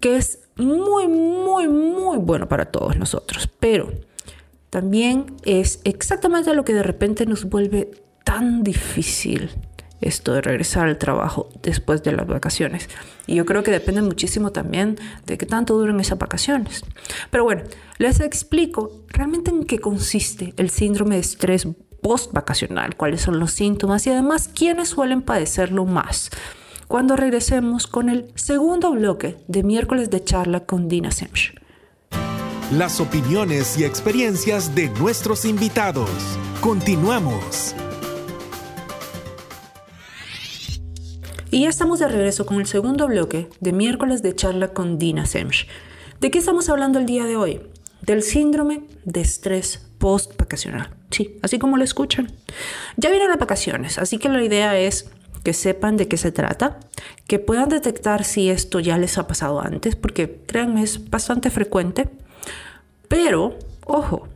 que 0.00 0.16
es 0.16 0.40
muy, 0.56 1.08
muy, 1.08 1.68
muy 1.68 2.18
bueno 2.18 2.48
para 2.48 2.66
todos 2.66 2.96
nosotros, 2.96 3.48
pero 3.60 3.92
también 4.70 5.36
es 5.44 5.80
exactamente 5.84 6.54
lo 6.54 6.64
que 6.64 6.74
de 6.74 6.82
repente 6.82 7.26
nos 7.26 7.44
vuelve 7.44 7.90
tan 8.24 8.62
difícil 8.62 9.50
esto 10.00 10.34
de 10.34 10.42
regresar 10.42 10.88
al 10.88 10.98
trabajo 10.98 11.48
después 11.62 12.02
de 12.02 12.12
las 12.12 12.26
vacaciones. 12.26 12.88
Y 13.26 13.36
yo 13.36 13.46
creo 13.46 13.62
que 13.62 13.70
depende 13.70 14.02
muchísimo 14.02 14.52
también 14.52 14.98
de 15.24 15.38
qué 15.38 15.46
tanto 15.46 15.78
duran 15.78 16.00
esas 16.00 16.18
vacaciones. 16.18 16.84
Pero 17.30 17.44
bueno, 17.44 17.62
les 17.98 18.20
explico 18.20 19.04
realmente 19.08 19.50
en 19.50 19.64
qué 19.64 19.78
consiste 19.78 20.52
el 20.56 20.70
síndrome 20.70 21.14
de 21.14 21.22
estrés 21.22 21.66
post-vacacional, 22.02 22.96
cuáles 22.96 23.22
son 23.22 23.38
los 23.38 23.52
síntomas 23.52 24.06
y 24.06 24.10
además 24.10 24.48
quiénes 24.54 24.90
suelen 24.90 25.22
padecerlo 25.22 25.86
más. 25.86 26.30
Cuando 26.88 27.16
regresemos 27.16 27.88
con 27.88 28.08
el 28.08 28.30
segundo 28.36 28.92
bloque 28.92 29.36
de 29.48 29.64
miércoles 29.64 30.08
de 30.08 30.22
charla 30.22 30.66
con 30.66 30.88
Dina 30.88 31.10
Semch. 31.10 31.52
Las 32.70 33.00
opiniones 33.00 33.76
y 33.76 33.84
experiencias 33.84 34.72
de 34.76 34.88
nuestros 34.90 35.44
invitados. 35.44 36.08
Continuamos. 36.60 37.74
Y 41.50 41.62
ya 41.62 41.68
estamos 41.68 41.98
de 41.98 42.06
regreso 42.06 42.46
con 42.46 42.60
el 42.60 42.66
segundo 42.66 43.08
bloque 43.08 43.48
de 43.58 43.72
miércoles 43.72 44.22
de 44.22 44.36
charla 44.36 44.68
con 44.68 44.96
Dina 44.96 45.26
Semch. 45.26 45.66
¿De 46.20 46.30
qué 46.30 46.38
estamos 46.38 46.68
hablando 46.68 47.00
el 47.00 47.06
día 47.06 47.24
de 47.24 47.34
hoy? 47.34 47.62
Del 48.02 48.22
síndrome 48.22 48.84
de 49.04 49.22
estrés 49.22 49.90
post-vacacional. 49.98 50.90
Sí, 51.10 51.38
así 51.42 51.58
como 51.58 51.78
lo 51.78 51.84
escuchan. 51.84 52.30
Ya 52.96 53.10
vienen 53.10 53.28
las 53.28 53.40
vacaciones, 53.40 53.98
así 53.98 54.18
que 54.18 54.28
la 54.28 54.44
idea 54.44 54.78
es 54.78 55.10
que 55.46 55.52
sepan 55.52 55.96
de 55.96 56.08
qué 56.08 56.16
se 56.16 56.32
trata, 56.32 56.80
que 57.28 57.38
puedan 57.38 57.68
detectar 57.68 58.24
si 58.24 58.50
esto 58.50 58.80
ya 58.80 58.98
les 58.98 59.16
ha 59.16 59.28
pasado 59.28 59.60
antes, 59.60 59.94
porque 59.94 60.40
créanme, 60.44 60.82
es 60.82 61.08
bastante 61.08 61.50
frecuente. 61.50 62.08
Pero, 63.06 63.56
ojo, 63.84 64.26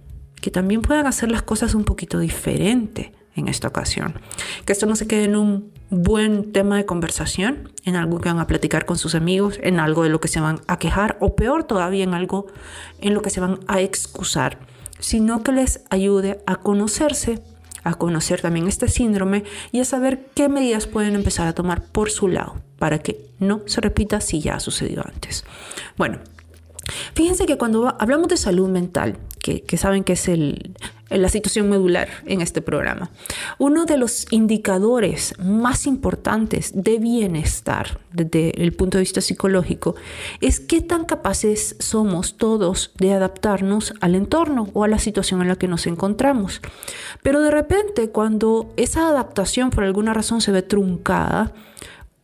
que 0.40 0.52
también 0.52 0.82
puedan 0.82 1.08
hacer 1.08 1.28
las 1.28 1.42
cosas 1.42 1.74
un 1.74 1.82
poquito 1.82 2.20
diferente 2.20 3.12
en 3.34 3.48
esta 3.48 3.66
ocasión. 3.66 4.20
Que 4.64 4.72
esto 4.72 4.86
no 4.86 4.94
se 4.94 5.08
quede 5.08 5.24
en 5.24 5.34
un 5.34 5.72
buen 5.90 6.52
tema 6.52 6.76
de 6.76 6.86
conversación, 6.86 7.72
en 7.84 7.96
algo 7.96 8.20
que 8.20 8.28
van 8.28 8.38
a 8.38 8.46
platicar 8.46 8.86
con 8.86 8.96
sus 8.96 9.16
amigos, 9.16 9.58
en 9.64 9.80
algo 9.80 10.04
de 10.04 10.10
lo 10.10 10.20
que 10.20 10.28
se 10.28 10.38
van 10.38 10.60
a 10.68 10.78
quejar 10.78 11.16
o 11.18 11.34
peor 11.34 11.64
todavía 11.64 12.04
en 12.04 12.14
algo 12.14 12.46
en 13.00 13.14
lo 13.14 13.22
que 13.22 13.30
se 13.30 13.40
van 13.40 13.58
a 13.66 13.80
excusar, 13.80 14.60
sino 15.00 15.42
que 15.42 15.50
les 15.50 15.82
ayude 15.90 16.40
a 16.46 16.54
conocerse, 16.54 17.42
a 17.82 17.94
conocer 17.94 18.40
también 18.40 18.66
este 18.66 18.88
síndrome 18.88 19.44
y 19.72 19.80
a 19.80 19.84
saber 19.84 20.26
qué 20.34 20.48
medidas 20.48 20.86
pueden 20.86 21.14
empezar 21.14 21.46
a 21.48 21.54
tomar 21.54 21.82
por 21.82 22.10
su 22.10 22.28
lado 22.28 22.56
para 22.78 22.98
que 22.98 23.26
no 23.38 23.62
se 23.66 23.80
repita 23.80 24.20
si 24.20 24.40
ya 24.40 24.54
ha 24.54 24.60
sucedido 24.60 25.04
antes. 25.06 25.44
Bueno, 25.96 26.18
Fíjense 27.14 27.46
que 27.46 27.58
cuando 27.58 27.94
hablamos 27.98 28.28
de 28.28 28.36
salud 28.36 28.68
mental, 28.68 29.16
que, 29.40 29.76
saben 29.76 30.04
que 30.04 30.12
es 30.12 30.28
la 31.08 31.28
situación 31.28 31.70
medular 31.70 32.08
en 32.26 32.40
este 32.40 32.60
programa, 32.60 33.10
uno 33.58 33.84
de 33.84 33.96
los 33.96 34.26
indicadores 34.30 35.34
más 35.38 35.86
importantes 35.86 36.72
de 36.74 36.98
bienestar 36.98 38.00
desde 38.12 38.62
el 38.62 38.72
punto 38.72 38.98
de 38.98 39.02
vista 39.02 39.20
psicológico 39.20 39.96
es 40.40 40.60
qué 40.60 40.82
tan 40.82 41.04
capaces 41.04 41.76
somos 41.78 42.36
todos 42.36 42.92
de 42.98 43.12
adaptarnos 43.12 43.94
al 44.00 44.14
entorno 44.14 44.68
o 44.74 44.84
a 44.84 44.88
la 44.88 44.98
situación 44.98 45.40
en 45.42 45.48
la 45.48 45.56
que 45.56 45.68
nos 45.68 45.86
encontramos. 45.86 46.60
Pero 47.22 47.40
de 47.40 47.50
repente 47.50 48.10
cuando 48.10 48.72
esa 48.76 49.08
adaptación 49.08 49.70
por 49.70 49.84
alguna 49.84 50.14
razón 50.14 50.40
se 50.40 50.52
ve 50.52 50.62
truncada, 50.62 51.52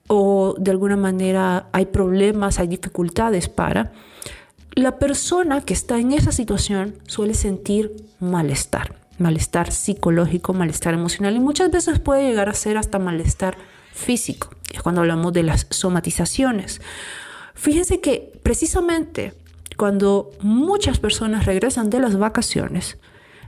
o 0.09 0.55
de 0.59 0.71
alguna 0.71 0.97
manera 0.97 1.69
hay 1.73 1.87
problemas, 1.87 2.59
hay 2.59 2.69
dificultades 2.69 3.49
para, 3.49 3.93
la 4.77 4.99
persona 4.99 5.63
que 5.63 5.73
está 5.73 5.99
en 5.99 6.13
esa 6.13 6.31
situación 6.31 6.99
suele 7.09 7.33
sentir 7.33 7.97
malestar, 8.21 8.95
malestar 9.19 9.73
psicológico, 9.73 10.53
malestar 10.53 10.93
emocional 10.93 11.35
y 11.35 11.41
muchas 11.41 11.71
veces 11.71 11.99
puede 11.99 12.29
llegar 12.29 12.51
a 12.51 12.55
ser 12.55 12.77
hasta 12.77 12.99
malestar 12.99 13.57
físico. 13.95 14.51
Es 14.73 14.83
cuando 14.83 15.01
hablamos 15.01 15.33
de 15.33 15.45
las 15.45 15.67
somatizaciones. 15.71 16.83
Fíjense 17.55 18.03
que 18.03 18.39
precisamente 18.43 19.33
cuando 19.79 20.31
muchas 20.41 20.99
personas 20.99 21.47
regresan 21.47 21.89
de 21.89 22.01
las 22.01 22.19
vacaciones, 22.19 22.99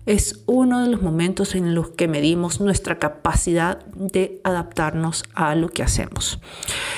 es 0.07 0.43
uno 0.47 0.83
de 0.83 0.89
los 0.89 1.03
momentos 1.03 1.55
en 1.55 1.75
los 1.75 1.91
que 1.91 2.09
medimos 2.09 2.63
nuestra 2.63 2.99
capacidad 2.99 3.85
de 3.95 4.41
adaptarnos 4.43 5.25
a 5.35 5.55
lo 5.55 5.69
que 5.69 5.83
hacemos. 5.83 6.41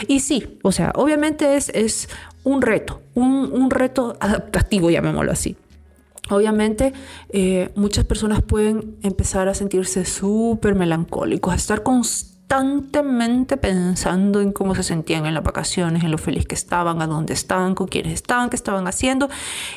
Y 0.07 0.21
sí, 0.21 0.61
o 0.63 0.71
sea, 0.71 0.93
obviamente 0.95 1.57
es, 1.57 1.71
es 1.71 2.09
un 2.45 2.63
reto, 2.63 3.03
un, 3.15 3.71
reto 3.71 4.17
adaptativo, 4.21 4.91
llamémoslo 4.91 5.33
así. 5.33 5.57
Obviamente, 6.31 6.93
eh, 7.31 7.71
muchas 7.75 8.05
personas 8.05 8.43
pueden 8.43 8.97
empezar 9.03 9.49
a 9.49 9.55
sentirse 9.55 10.05
súper 10.05 10.75
melancólicos, 10.75 11.53
a 11.53 11.57
estar 11.57 11.83
constantemente 11.83 13.57
pensando 13.57 14.41
en 14.41 14.53
cómo 14.53 14.75
se 14.75 14.85
sentían 14.85 15.27
en 15.27 15.35
las 15.35 15.43
vacaciones, 15.43 16.05
en 16.05 16.11
lo 16.11 16.19
feliz 16.19 16.47
que 16.47 16.55
estaban, 16.55 17.03
a 17.03 17.07
dónde 17.07 17.35
estaban, 17.35 17.75
con 17.75 17.89
quiénes 17.89 18.13
estaban, 18.13 18.49
qué 18.49 18.57
estaban 18.57 18.87
haciendo, 18.87 19.29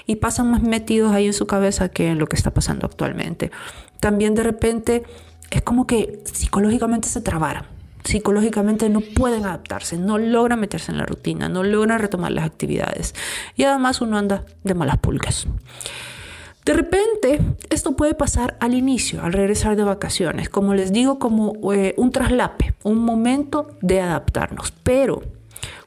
y 0.05 0.17
pasan 0.17 0.51
más 0.51 0.62
metidos 0.62 1.12
ahí 1.12 1.25
en 1.25 1.34
su 1.34 1.48
cabeza 1.48 1.89
que 1.89 2.10
en 2.10 2.20
lo 2.20 2.27
que 2.27 2.36
está 2.36 2.51
pasando 2.51 2.86
actualmente. 2.86 3.51
También 4.00 4.36
de 4.36 4.43
repente 4.43 5.03
es 5.50 5.62
como 5.63 5.88
que 5.88 6.22
psicológicamente 6.25 7.08
se 7.08 7.22
trabaran 7.22 7.72
psicológicamente 8.03 8.89
no 8.89 9.01
pueden 9.01 9.45
adaptarse, 9.45 9.98
no 9.98 10.17
logran 10.17 10.60
meterse 10.60 10.91
en 10.91 10.98
la 10.98 11.05
rutina, 11.05 11.50
no 11.50 11.63
logran 11.63 12.00
retomar 12.00 12.31
las 12.31 12.45
actividades 12.45 13.15
y 13.55 13.63
además 13.63 14.01
uno 14.01 14.17
anda 14.17 14.43
de 14.63 14.74
malas 14.74 14.98
pulgas. 14.98 15.48
De 16.65 16.74
repente, 16.74 17.41
esto 17.69 17.95
puede 17.98 18.13
pasar 18.13 18.55
al 18.62 18.74
inicio, 18.74 19.22
al 19.22 19.33
regresar 19.33 19.75
de 19.75 19.83
vacaciones, 19.83 20.48
como 20.48 20.74
les 20.74 20.93
digo, 20.93 21.19
como 21.19 21.74
eh, 21.74 21.93
un 21.98 22.12
traslape, 22.12 22.74
un 22.83 23.00
momento 23.00 23.67
de 23.81 24.00
adaptarnos. 24.00 24.72
Pero 24.83 25.24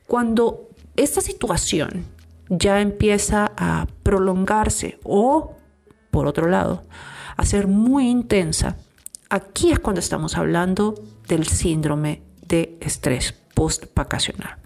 cuando 0.06 0.68
esta 0.94 1.22
situación 1.22 2.04
ya 2.50 2.82
empieza 2.82 3.52
a 3.56 3.86
prolongarse 4.02 4.98
o, 5.02 5.54
por 6.10 6.26
otro 6.26 6.46
lado, 6.46 6.82
a 7.38 7.46
ser 7.46 7.68
muy 7.68 8.10
intensa, 8.10 8.76
aquí 9.30 9.72
es 9.72 9.78
cuando 9.78 10.00
estamos 10.00 10.36
hablando 10.36 10.94
del 11.26 11.46
síndrome 11.46 12.22
de 12.46 12.78
estrés 12.80 13.34
post-vacacional. 13.54 14.56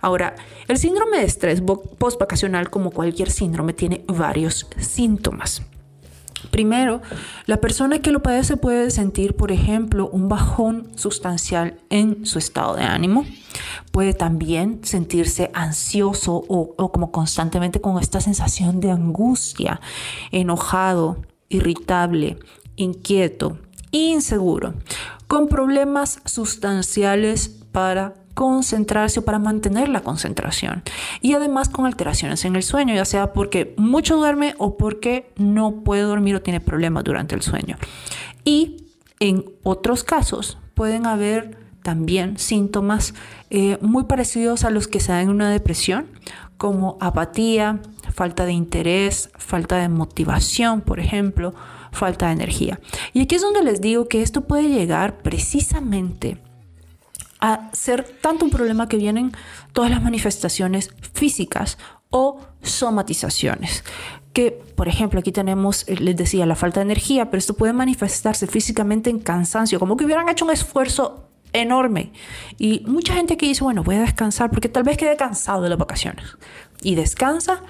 Ahora, 0.00 0.36
el 0.68 0.78
síndrome 0.78 1.18
de 1.18 1.24
estrés 1.24 1.62
post-vacacional, 1.98 2.70
como 2.70 2.90
cualquier 2.90 3.30
síndrome, 3.30 3.72
tiene 3.72 4.04
varios 4.06 4.66
síntomas. 4.78 5.62
Primero, 6.50 7.00
la 7.46 7.56
persona 7.56 8.00
que 8.00 8.12
lo 8.12 8.22
padece 8.22 8.56
puede 8.56 8.90
sentir, 8.90 9.34
por 9.34 9.50
ejemplo, 9.50 10.08
un 10.10 10.28
bajón 10.28 10.88
sustancial 10.94 11.78
en 11.90 12.26
su 12.26 12.38
estado 12.38 12.76
de 12.76 12.84
ánimo. 12.84 13.24
Puede 13.90 14.12
también 14.14 14.80
sentirse 14.84 15.50
ansioso 15.54 16.44
o, 16.46 16.74
o 16.76 16.92
como 16.92 17.10
constantemente 17.10 17.80
con 17.80 17.98
esta 17.98 18.20
sensación 18.20 18.80
de 18.80 18.90
angustia, 18.90 19.80
enojado, 20.30 21.22
irritable, 21.48 22.38
inquieto, 22.76 23.58
inseguro, 23.90 24.74
con 25.28 25.48
problemas 25.48 26.20
sustanciales 26.24 27.48
para 27.72 28.14
concentrarse 28.34 29.20
o 29.20 29.24
para 29.24 29.38
mantener 29.38 29.88
la 29.88 30.00
concentración 30.02 30.82
y 31.20 31.34
además 31.34 31.68
con 31.68 31.86
alteraciones 31.86 32.44
en 32.44 32.56
el 32.56 32.62
sueño, 32.62 32.94
ya 32.94 33.04
sea 33.04 33.32
porque 33.32 33.74
mucho 33.76 34.16
duerme 34.16 34.54
o 34.58 34.76
porque 34.76 35.32
no 35.36 35.84
puede 35.84 36.02
dormir 36.02 36.34
o 36.36 36.42
tiene 36.42 36.60
problemas 36.60 37.04
durante 37.04 37.34
el 37.34 37.42
sueño. 37.42 37.76
Y 38.44 38.88
en 39.20 39.44
otros 39.62 40.04
casos 40.04 40.58
pueden 40.74 41.06
haber 41.06 41.56
también 41.82 42.38
síntomas 42.38 43.14
eh, 43.50 43.78
muy 43.80 44.04
parecidos 44.04 44.64
a 44.64 44.70
los 44.70 44.88
que 44.88 45.00
se 45.00 45.12
dan 45.12 45.22
en 45.22 45.28
una 45.28 45.50
depresión, 45.50 46.06
como 46.56 46.96
apatía, 47.00 47.80
falta 48.14 48.46
de 48.46 48.52
interés, 48.52 49.30
falta 49.36 49.76
de 49.76 49.88
motivación, 49.88 50.80
por 50.80 50.98
ejemplo, 50.98 51.54
falta 51.94 52.26
de 52.26 52.32
energía. 52.32 52.80
Y 53.12 53.22
aquí 53.22 53.34
es 53.34 53.42
donde 53.42 53.62
les 53.62 53.80
digo 53.80 54.08
que 54.08 54.22
esto 54.22 54.42
puede 54.42 54.68
llegar 54.68 55.18
precisamente 55.18 56.38
a 57.40 57.70
ser 57.72 58.04
tanto 58.22 58.44
un 58.44 58.50
problema 58.50 58.88
que 58.88 58.96
vienen 58.96 59.32
todas 59.72 59.90
las 59.90 60.02
manifestaciones 60.02 60.90
físicas 61.12 61.78
o 62.10 62.40
somatizaciones. 62.62 63.84
Que, 64.32 64.50
por 64.50 64.88
ejemplo, 64.88 65.20
aquí 65.20 65.30
tenemos, 65.30 65.88
eh, 65.88 65.96
les 65.96 66.16
decía, 66.16 66.46
la 66.46 66.56
falta 66.56 66.80
de 66.80 66.84
energía, 66.84 67.30
pero 67.30 67.38
esto 67.38 67.54
puede 67.54 67.72
manifestarse 67.72 68.46
físicamente 68.46 69.10
en 69.10 69.18
cansancio, 69.18 69.78
como 69.78 69.96
que 69.96 70.04
hubieran 70.04 70.28
hecho 70.28 70.44
un 70.44 70.52
esfuerzo 70.52 71.28
enorme. 71.52 72.12
Y 72.58 72.82
mucha 72.86 73.14
gente 73.14 73.36
que 73.36 73.46
dice, 73.46 73.64
bueno, 73.64 73.82
voy 73.84 73.96
a 73.96 74.00
descansar 74.00 74.50
porque 74.50 74.68
tal 74.68 74.82
vez 74.82 74.96
quede 74.96 75.16
cansado 75.16 75.62
de 75.62 75.68
las 75.68 75.78
vacaciones. 75.78 76.24
Y 76.82 76.94
descansa 76.94 77.62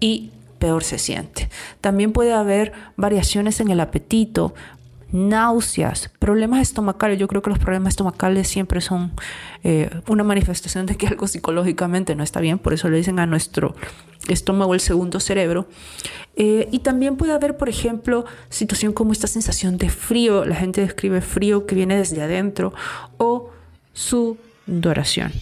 y 0.00 0.30
peor 0.62 0.84
se 0.84 0.96
siente. 0.96 1.48
También 1.80 2.12
puede 2.12 2.32
haber 2.32 2.72
variaciones 2.96 3.58
en 3.58 3.72
el 3.72 3.80
apetito, 3.80 4.54
náuseas, 5.10 6.08
problemas 6.20 6.60
estomacales. 6.60 7.18
Yo 7.18 7.26
creo 7.26 7.42
que 7.42 7.50
los 7.50 7.58
problemas 7.58 7.94
estomacales 7.94 8.46
siempre 8.46 8.80
son 8.80 9.10
eh, 9.64 9.90
una 10.06 10.22
manifestación 10.22 10.86
de 10.86 10.96
que 10.96 11.08
algo 11.08 11.26
psicológicamente 11.26 12.14
no 12.14 12.22
está 12.22 12.38
bien, 12.38 12.60
por 12.60 12.74
eso 12.74 12.88
le 12.88 12.96
dicen 12.96 13.18
a 13.18 13.26
nuestro 13.26 13.74
estómago 14.28 14.72
el 14.72 14.78
segundo 14.80 15.18
cerebro. 15.18 15.66
Eh, 16.36 16.68
y 16.70 16.78
también 16.78 17.16
puede 17.16 17.32
haber, 17.32 17.56
por 17.56 17.68
ejemplo, 17.68 18.24
situación 18.48 18.92
como 18.92 19.10
esta 19.10 19.26
sensación 19.26 19.78
de 19.78 19.90
frío, 19.90 20.44
la 20.44 20.54
gente 20.54 20.80
describe 20.80 21.22
frío 21.22 21.66
que 21.66 21.74
viene 21.74 21.96
desde 21.96 22.22
adentro, 22.22 22.72
o 23.18 23.50
sudoración. 23.94 25.32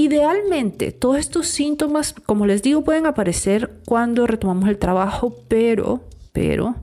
Idealmente, 0.00 0.92
todos 0.92 1.18
estos 1.18 1.48
síntomas, 1.48 2.14
como 2.24 2.46
les 2.46 2.62
digo, 2.62 2.82
pueden 2.82 3.04
aparecer 3.04 3.70
cuando 3.84 4.26
retomamos 4.26 4.70
el 4.70 4.78
trabajo, 4.78 5.34
pero, 5.46 6.00
pero, 6.32 6.76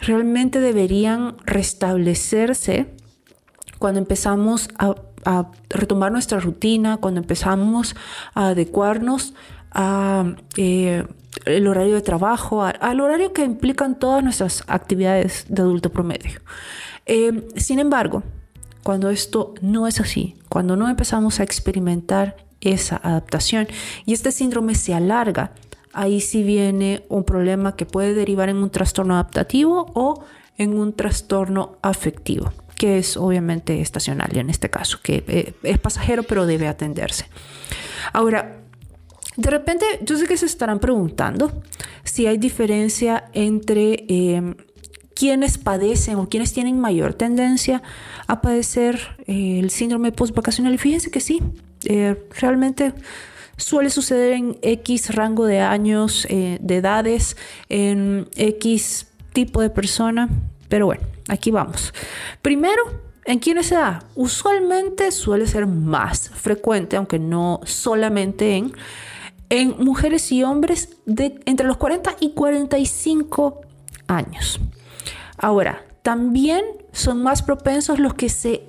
realmente 0.00 0.58
deberían 0.58 1.36
restablecerse 1.46 2.88
cuando 3.78 4.00
empezamos 4.00 4.68
a, 4.78 4.96
retomar 5.70 6.10
nuestra 6.10 6.40
rutina, 6.40 6.96
cuando 6.96 7.20
empezamos 7.20 7.94
a 8.34 8.48
adecuarnos 8.48 9.34
a 9.70 10.34
eh, 10.56 11.06
el 11.44 11.68
horario 11.68 11.94
de 11.94 12.02
trabajo, 12.02 12.64
al 12.64 13.00
horario 13.00 13.32
que 13.32 13.44
implican 13.44 13.96
todas 13.96 14.24
nuestras 14.24 14.64
actividades 14.66 15.46
de 15.48 15.62
adulto 15.62 15.90
promedio. 15.90 16.40
Eh, 17.06 17.46
sin 17.54 17.78
embargo, 17.78 18.24
cuando 18.84 19.10
esto 19.10 19.54
no 19.62 19.88
es 19.88 19.98
así, 19.98 20.36
cuando 20.48 20.76
no 20.76 20.88
empezamos 20.88 21.40
a 21.40 21.42
experimentar 21.42 22.36
esa 22.60 23.00
adaptación 23.02 23.66
y 24.04 24.12
este 24.12 24.30
síndrome 24.30 24.74
se 24.74 24.94
alarga, 24.94 25.52
ahí 25.92 26.20
sí 26.20 26.42
viene 26.42 27.02
un 27.08 27.24
problema 27.24 27.76
que 27.76 27.86
puede 27.86 28.14
derivar 28.14 28.50
en 28.50 28.58
un 28.58 28.70
trastorno 28.70 29.14
adaptativo 29.14 29.86
o 29.94 30.22
en 30.58 30.78
un 30.78 30.92
trastorno 30.92 31.78
afectivo, 31.82 32.52
que 32.76 32.98
es 32.98 33.16
obviamente 33.16 33.80
estacional 33.80 34.36
en 34.36 34.50
este 34.50 34.68
caso, 34.68 35.00
que 35.02 35.24
eh, 35.26 35.54
es 35.62 35.78
pasajero 35.78 36.22
pero 36.22 36.46
debe 36.46 36.68
atenderse. 36.68 37.26
Ahora, 38.12 38.60
de 39.36 39.50
repente, 39.50 39.84
yo 40.02 40.18
sé 40.18 40.26
que 40.26 40.36
se 40.36 40.46
estarán 40.46 40.78
preguntando 40.78 41.62
si 42.04 42.26
hay 42.26 42.36
diferencia 42.36 43.30
entre 43.32 44.04
eh, 44.08 44.54
quienes 45.24 45.56
padecen 45.56 46.16
o 46.16 46.28
quienes 46.28 46.52
tienen 46.52 46.78
mayor 46.78 47.14
tendencia 47.14 47.82
a 48.26 48.42
padecer 48.42 49.16
eh, 49.26 49.58
el 49.58 49.70
síndrome 49.70 50.12
postvacacional. 50.12 50.74
Y 50.74 50.76
fíjense 50.76 51.10
que 51.10 51.20
sí, 51.20 51.40
eh, 51.86 52.22
realmente 52.38 52.92
suele 53.56 53.88
suceder 53.88 54.34
en 54.34 54.58
X 54.60 55.14
rango 55.14 55.46
de 55.46 55.60
años, 55.60 56.26
de 56.28 56.76
edades, 56.76 57.38
en 57.70 58.28
X 58.36 59.06
tipo 59.32 59.62
de 59.62 59.70
persona. 59.70 60.28
Pero 60.68 60.84
bueno, 60.84 61.04
aquí 61.28 61.50
vamos. 61.50 61.94
Primero, 62.42 62.82
¿En 63.26 63.38
quiénes 63.38 63.68
se 63.68 63.76
da? 63.76 64.04
Usualmente 64.16 65.10
suele 65.10 65.46
ser 65.46 65.66
más 65.66 66.28
frecuente, 66.28 66.96
aunque 66.96 67.18
no 67.18 67.60
solamente 67.64 68.56
en 68.56 68.74
en 69.50 69.76
mujeres 69.84 70.32
y 70.32 70.42
hombres 70.42 70.96
de 71.06 71.40
entre 71.44 71.66
los 71.66 71.76
40 71.76 72.16
y 72.20 72.32
45 72.32 73.60
años. 74.08 74.60
Ahora, 75.44 75.84
también 76.00 76.64
son 76.92 77.22
más 77.22 77.42
propensos 77.42 77.98
los 77.98 78.14
que 78.14 78.30
se 78.30 78.62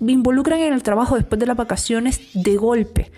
involucran 0.00 0.58
en 0.58 0.72
el 0.72 0.82
trabajo 0.82 1.14
después 1.14 1.38
de 1.38 1.46
las 1.46 1.56
vacaciones 1.56 2.30
de 2.34 2.56
golpe. 2.56 3.12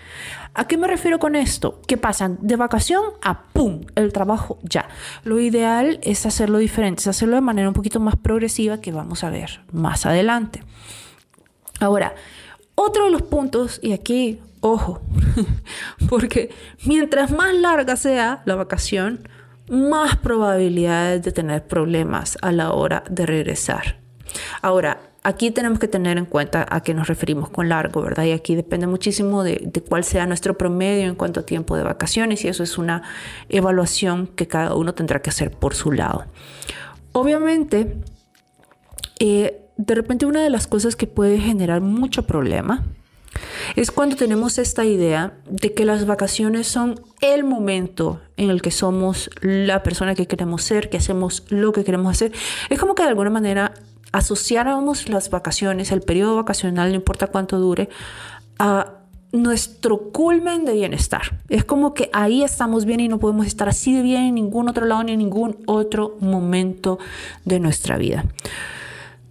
¿A 0.53 0.67
qué 0.67 0.77
me 0.77 0.85
refiero 0.85 1.17
con 1.17 1.35
esto? 1.35 1.81
Que 1.87 1.97
pasan 1.97 2.37
de 2.41 2.57
vacación 2.57 3.01
a 3.23 3.45
¡pum! 3.53 3.81
el 3.95 4.13
trabajo 4.13 4.59
ya. 4.61 4.87
Lo 5.23 5.39
ideal 5.39 5.99
es 6.03 6.27
hacerlo 6.27 6.59
diferente, 6.59 7.01
es 7.01 7.07
hacerlo 7.07 7.37
de 7.37 7.41
manera 7.41 7.69
un 7.69 7.73
poquito 7.73 7.99
más 7.99 8.17
progresiva 8.17 8.81
que 8.81 8.91
vamos 8.91 9.23
a 9.23 9.31
ver 9.31 9.61
más 9.71 10.05
adelante. 10.05 10.63
Ahora, 11.79 12.13
otro 12.75 13.05
de 13.05 13.09
los 13.09 13.23
puntos, 13.23 13.79
y 13.81 13.93
aquí 13.93 14.39
Ojo, 14.63 15.01
porque 16.09 16.51
mientras 16.85 17.31
más 17.31 17.55
larga 17.55 17.95
sea 17.95 18.43
la 18.45 18.53
vacación, 18.53 19.27
más 19.69 20.17
probabilidades 20.17 21.23
de 21.23 21.31
tener 21.31 21.65
problemas 21.67 22.37
a 22.41 22.51
la 22.51 22.71
hora 22.73 23.03
de 23.09 23.25
regresar. 23.25 23.99
Ahora, 24.61 24.99
aquí 25.23 25.51
tenemos 25.51 25.79
que 25.79 25.87
tener 25.87 26.17
en 26.17 26.25
cuenta 26.25 26.65
a 26.69 26.81
qué 26.81 26.93
nos 26.93 27.07
referimos 27.07 27.49
con 27.49 27.69
largo, 27.69 28.01
¿verdad? 28.01 28.23
Y 28.25 28.31
aquí 28.31 28.55
depende 28.55 28.87
muchísimo 28.87 29.43
de, 29.43 29.71
cuál 29.87 30.03
sea 30.03 30.25
nuestro 30.25 30.57
promedio 30.57 31.07
en 31.07 31.15
cuanto 31.15 31.41
a 31.41 31.45
tiempo 31.45 31.77
de 31.77 31.83
vacaciones 31.83 32.43
y 32.43 32.47
eso 32.47 32.63
es 32.63 32.77
una 32.77 33.03
evaluación 33.49 34.27
que 34.27 34.47
cada 34.47 34.75
uno 34.75 34.93
tendrá 34.93 35.21
que 35.21 35.29
hacer 35.29 35.51
por 35.51 35.75
su 35.75 35.91
lado. 35.91 36.25
Obviamente, 37.11 37.97
eh, 39.19 39.61
de 39.77 39.95
repente 39.95 40.25
una 40.25 40.43
de 40.43 40.49
las 40.49 40.67
cosas 40.67 40.95
que 40.95 41.07
puede 41.07 41.39
generar 41.39 41.81
mucho 41.81 42.25
problema 42.25 42.83
es 43.75 43.91
cuando 43.91 44.15
tenemos 44.15 44.57
esta 44.57 44.85
idea 44.85 45.33
de 45.49 45.73
que 45.73 45.85
las 45.85 46.05
vacaciones 46.05 46.67
son 46.67 46.99
el 47.21 47.43
momento 47.43 48.21
en 48.37 48.49
el 48.49 48.61
que 48.61 48.71
somos 48.71 49.29
la 49.41 49.83
persona 49.83 50.15
que 50.15 50.27
queremos 50.27 50.63
ser, 50.63 50.89
que 50.89 50.97
hacemos 50.97 51.43
lo 51.49 51.71
que 51.71 51.83
queremos 51.83 52.11
hacer. 52.11 52.31
Es 52.69 52.79
como 52.79 52.95
que 52.95 53.03
de 53.03 53.09
alguna 53.09 53.29
manera 53.29 53.73
asociáramos 54.11 55.09
las 55.09 55.29
vacaciones, 55.29 55.91
el 55.91 56.01
periodo 56.01 56.35
vacacional, 56.35 56.89
no 56.89 56.95
importa 56.95 57.27
cuánto 57.27 57.59
dure, 57.59 57.89
a 58.59 58.93
nuestro 59.31 60.11
culmen 60.11 60.65
de 60.65 60.73
bienestar. 60.73 61.39
Es 61.47 61.63
como 61.63 61.93
que 61.93 62.09
ahí 62.11 62.43
estamos 62.43 62.85
bien 62.85 62.99
y 62.99 63.07
no 63.07 63.19
podemos 63.19 63.47
estar 63.47 63.69
así 63.69 63.95
de 63.95 64.01
bien 64.01 64.23
en 64.23 64.35
ningún 64.35 64.67
otro 64.67 64.85
lado 64.85 65.03
ni 65.03 65.13
en 65.13 65.19
ningún 65.19 65.57
otro 65.65 66.17
momento 66.19 66.99
de 67.45 67.59
nuestra 67.59 67.97
vida. 67.97 68.25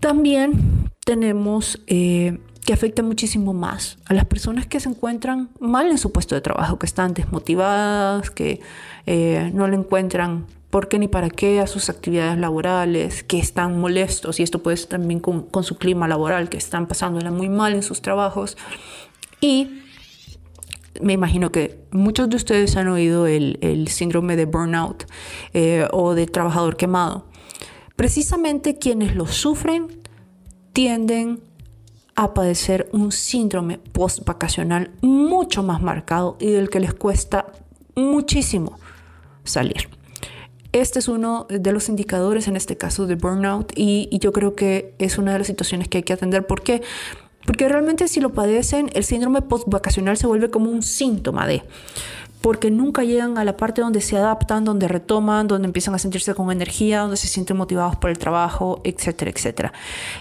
También 0.00 0.90
tenemos 1.04 1.82
eh, 1.86 2.38
que 2.64 2.72
afecta 2.72 3.02
muchísimo 3.02 3.52
más 3.52 3.98
a 4.06 4.14
las 4.14 4.26
personas 4.26 4.66
que 4.66 4.80
se 4.80 4.88
encuentran 4.88 5.50
mal 5.58 5.90
en 5.90 5.98
su 5.98 6.12
puesto 6.12 6.34
de 6.34 6.40
trabajo, 6.40 6.78
que 6.78 6.86
están 6.86 7.14
desmotivadas, 7.14 8.30
que 8.30 8.60
eh, 9.06 9.50
no 9.54 9.66
le 9.66 9.76
encuentran 9.76 10.46
por 10.70 10.88
qué 10.88 10.98
ni 10.98 11.08
para 11.08 11.30
qué 11.30 11.60
a 11.60 11.66
sus 11.66 11.88
actividades 11.88 12.38
laborales, 12.38 13.24
que 13.24 13.38
están 13.38 13.80
molestos, 13.80 14.38
y 14.38 14.44
esto 14.44 14.62
puede 14.62 14.76
ser 14.76 14.88
también 14.88 15.20
con, 15.20 15.64
su 15.64 15.78
clima 15.78 16.06
laboral, 16.06 16.48
que 16.48 16.58
están 16.58 16.86
pasándola 16.86 17.30
muy 17.30 17.48
mal 17.48 17.74
en 17.74 17.82
sus 17.82 18.02
trabajos. 18.02 18.56
Y 19.40 19.80
me 21.00 21.14
imagino 21.14 21.50
que 21.50 21.80
muchos 21.90 22.28
de 22.30 22.36
ustedes 22.36 22.76
han 22.76 22.88
oído 22.88 23.26
el, 23.26 23.88
síndrome 23.88 24.36
de 24.36 24.44
burnout 24.44 25.06
eh, 25.54 25.88
o 25.92 26.14
de 26.14 26.26
trabajador 26.26 26.76
quemado. 26.76 27.26
Precisamente 27.96 28.78
quienes 28.78 29.16
lo 29.16 29.26
sufren 29.26 29.88
tienden 30.72 31.49
a 32.16 32.34
padecer 32.34 32.88
un 32.92 33.12
síndrome 33.12 33.78
post-vacacional 33.78 34.90
mucho 35.00 35.62
más 35.62 35.82
marcado 35.82 36.36
y 36.40 36.50
del 36.50 36.70
que 36.70 36.80
les 36.80 36.94
cuesta 36.94 37.46
muchísimo 37.94 38.78
salir. 39.44 39.88
Este 40.72 41.00
es 41.00 41.08
uno 41.08 41.46
de 41.50 41.72
los 41.72 41.88
indicadores 41.88 42.46
en 42.46 42.56
este 42.56 42.76
caso 42.76 43.06
de 43.06 43.16
burnout 43.16 43.72
y, 43.74 44.08
yo 44.20 44.32
creo 44.32 44.54
que 44.54 44.94
es 44.98 45.18
una 45.18 45.32
de 45.32 45.38
las 45.38 45.48
situaciones 45.48 45.88
que 45.88 45.98
hay 45.98 46.04
que 46.04 46.12
atender. 46.12 46.46
¿Por 46.46 46.62
qué? 46.62 46.82
Porque 47.44 47.68
realmente 47.68 48.06
si 48.06 48.20
lo 48.20 48.32
padecen, 48.32 48.90
el 48.94 49.02
síndrome 49.02 49.42
post-vacacional 49.42 50.16
se 50.16 50.28
vuelve 50.28 50.50
como 50.50 50.70
un 50.70 50.82
síntoma 50.82 51.46
de 51.46 51.64
porque 52.40 52.70
nunca 52.70 53.04
llegan 53.04 53.36
a 53.36 53.44
la 53.44 53.56
parte 53.56 53.82
donde 53.82 54.00
se 54.00 54.16
adaptan, 54.16 54.64
donde 54.64 54.88
retoman, 54.88 55.46
donde 55.46 55.66
empiezan 55.66 55.94
a 55.94 55.98
sentirse 55.98 56.34
con 56.34 56.50
energía, 56.50 57.00
donde 57.00 57.16
se 57.16 57.28
sienten 57.28 57.56
motivados 57.56 57.96
por 57.96 58.08
el 58.08 58.18
trabajo, 58.18 58.80
etcétera, 58.84 59.30
etcétera. 59.30 59.72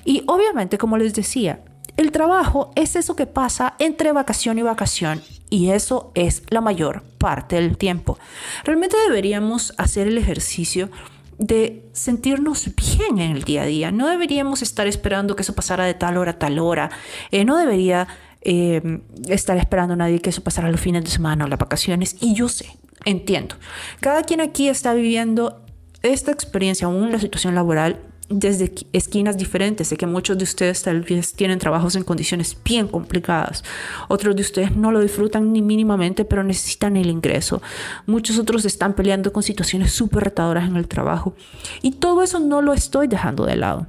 Y 0.04 0.24
obviamente, 0.28 0.78
como 0.78 0.98
les 0.98 1.14
decía, 1.14 1.62
trabajo 2.12 2.72
es 2.76 2.96
eso 2.96 3.16
que 3.16 3.26
pasa 3.26 3.76
entre 3.80 4.12
vacación 4.12 4.58
y 4.60 4.62
vacación 4.62 5.22
y 5.50 5.70
eso 5.70 6.12
es 6.16 6.44
la 6.50 6.62
mayor 6.62 7.04
parte 7.18 7.56
del 7.56 7.78
tiempo. 7.78 8.18
Realmente 8.64 8.98
deberíamos 9.08 9.74
hacer 9.78 10.08
el 10.08 10.18
ejercicio 10.18 10.90
de 11.38 11.90
sentirnos 11.94 12.70
bien 12.76 13.20
en 13.20 13.32
el 13.32 13.44
día 13.44 13.64
a 13.64 13.66
día. 13.66 13.92
No 13.92 14.08
deberíamos 14.08 14.62
estar 14.62 14.88
esperando 14.88 15.36
que 15.36 15.42
eso 15.42 15.56
pasara 15.56 15.86
de 15.86 15.94
tal 15.94 16.18
hora 16.18 16.32
a 16.32 16.40
tal 16.40 16.60
hora. 16.60 16.92
Eh, 17.32 17.46
no 17.46 17.58
debería 17.58 18.08
eh, 18.42 19.02
estar 19.28 19.58
esperando 19.58 19.96
nadie 19.96 20.20
que 20.20 20.30
eso 20.30 20.44
pasara 20.44 20.70
los 20.70 20.82
fines 20.82 21.04
de 21.04 21.10
semana 21.10 21.46
o 21.46 21.48
las 21.48 21.60
vacaciones. 21.60 22.18
Y 22.20 22.34
yo 22.36 22.50
sé, 22.50 22.78
entiendo. 23.06 23.56
Cada 24.02 24.24
quien 24.24 24.42
aquí 24.42 24.68
está 24.68 24.94
viviendo 24.94 25.64
esta 26.02 26.32
experiencia, 26.32 26.88
aún 26.88 27.12
la 27.12 27.20
situación 27.20 27.56
laboral, 27.56 28.00
desde 28.30 28.72
esquinas 28.94 29.38
diferentes. 29.38 29.88
Sé 29.88 29.98
que 29.98 30.06
muchos 30.06 30.38
de 30.38 30.44
ustedes 30.44 30.84
tal 30.84 31.02
vez 31.02 31.34
tienen 31.34 31.60
trabajos 31.60 31.96
en 31.96 32.04
condiciones 32.04 32.56
bien 32.64 32.88
complicadas. 32.88 33.64
Otros 34.08 34.36
de 34.36 34.42
ustedes 34.42 34.76
no 34.76 34.92
lo 34.92 35.02
disfrutan 35.02 35.52
ni 35.52 35.62
mínimamente, 35.62 36.26
pero 36.26 36.44
necesitan 36.44 36.96
el 36.96 37.10
ingreso. 37.10 37.62
Muchos 38.06 38.38
otros 38.38 38.66
están 38.66 38.94
peleando 38.94 39.34
con 39.34 39.44
situaciones 39.44 39.92
súper 39.92 40.24
retadoras 40.26 40.68
en 40.68 40.76
el 40.76 40.88
trabajo. 40.88 41.36
Y 41.82 41.92
todo 41.92 42.24
eso 42.24 42.40
no 42.40 42.62
lo 42.62 42.74
estoy 42.74 43.08
dejando 43.08 43.46
de 43.46 43.56
lado. 43.56 43.88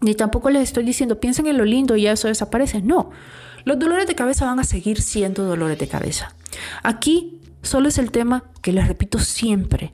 Ni 0.00 0.14
tampoco 0.14 0.50
les 0.50 0.62
estoy 0.62 0.84
diciendo, 0.84 1.20
piensen 1.20 1.46
en 1.46 1.58
lo 1.58 1.64
lindo 1.64 1.96
y 1.96 2.02
ya 2.02 2.12
eso 2.12 2.28
desaparece. 2.28 2.80
No, 2.80 3.10
los 3.64 3.78
dolores 3.78 4.06
de 4.06 4.14
cabeza 4.14 4.46
van 4.46 4.60
a 4.60 4.64
seguir 4.64 5.02
siendo 5.02 5.44
dolores 5.44 5.78
de 5.78 5.88
cabeza. 5.88 6.34
Aquí 6.82 7.40
solo 7.62 7.88
es 7.88 7.98
el 7.98 8.10
tema 8.10 8.44
que 8.62 8.72
les 8.72 8.88
repito 8.88 9.18
siempre 9.18 9.92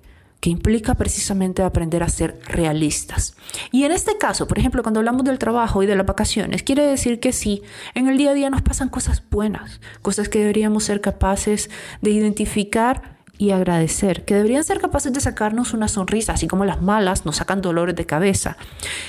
implica 0.51 0.95
precisamente 0.95 1.63
aprender 1.63 2.03
a 2.03 2.09
ser 2.09 2.39
realistas. 2.47 3.37
Y 3.73 3.85
en 3.85 3.93
este 3.93 4.19
caso, 4.19 4.47
por 4.47 4.59
ejemplo, 4.59 4.83
cuando 4.83 5.01
hablamos 5.01 5.25
del 5.25 5.39
trabajo 5.39 5.83
y 5.83 5.87
de 5.87 5.97
las 5.97 6.07
vacaciones, 6.07 6.63
quiere 6.63 6.87
decir 6.87 7.21
que 7.21 7.33
sí, 7.33 7.63
en 7.95 8.09
el 8.09 8.17
día 8.17 8.31
a 8.31 8.35
día 8.35 8.51
nos 8.51 8.63
pasan 8.63 8.89
cosas 8.89 9.23
buenas, 9.31 9.81
cosas 10.03 10.29
que 10.29 10.41
deberíamos 10.41 10.85
ser 10.85 11.01
capaces 11.01 11.71
de 12.01 12.11
identificar 12.11 13.16
y 13.39 13.51
agradecer, 13.51 14.25
que 14.25 14.35
deberían 14.35 14.65
ser 14.65 14.81
capaces 14.81 15.13
de 15.13 15.21
sacarnos 15.21 15.75
una 15.75 15.89
sonrisa, 15.89 16.33
así 16.33 16.47
como 16.47 16.65
las 16.65 16.83
malas 16.83 17.27
nos 17.27 17.37
sacan 17.37 17.61
dolores 17.61 17.97
de 17.97 18.07
cabeza. 18.07 18.57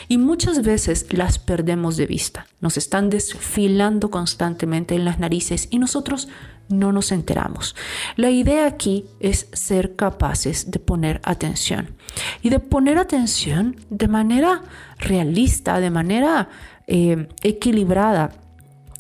Y 0.07 0.17
muchas 0.17 0.63
veces 0.63 1.05
las 1.09 1.39
perdemos 1.39 1.97
de 1.97 2.07
vista, 2.07 2.47
nos 2.59 2.77
están 2.77 3.09
desfilando 3.09 4.09
constantemente 4.09 4.95
en 4.95 5.05
las 5.05 5.19
narices 5.19 5.67
y 5.71 5.79
nosotros 5.79 6.27
no 6.69 6.91
nos 6.91 7.11
enteramos. 7.11 7.75
La 8.15 8.29
idea 8.29 8.65
aquí 8.65 9.05
es 9.19 9.47
ser 9.53 9.95
capaces 9.95 10.69
de 10.71 10.79
poner 10.79 11.21
atención 11.23 11.95
y 12.41 12.49
de 12.49 12.59
poner 12.59 12.97
atención 12.97 13.77
de 13.89 14.07
manera 14.07 14.63
realista, 14.99 15.79
de 15.79 15.89
manera 15.89 16.49
eh, 16.87 17.27
equilibrada 17.41 18.31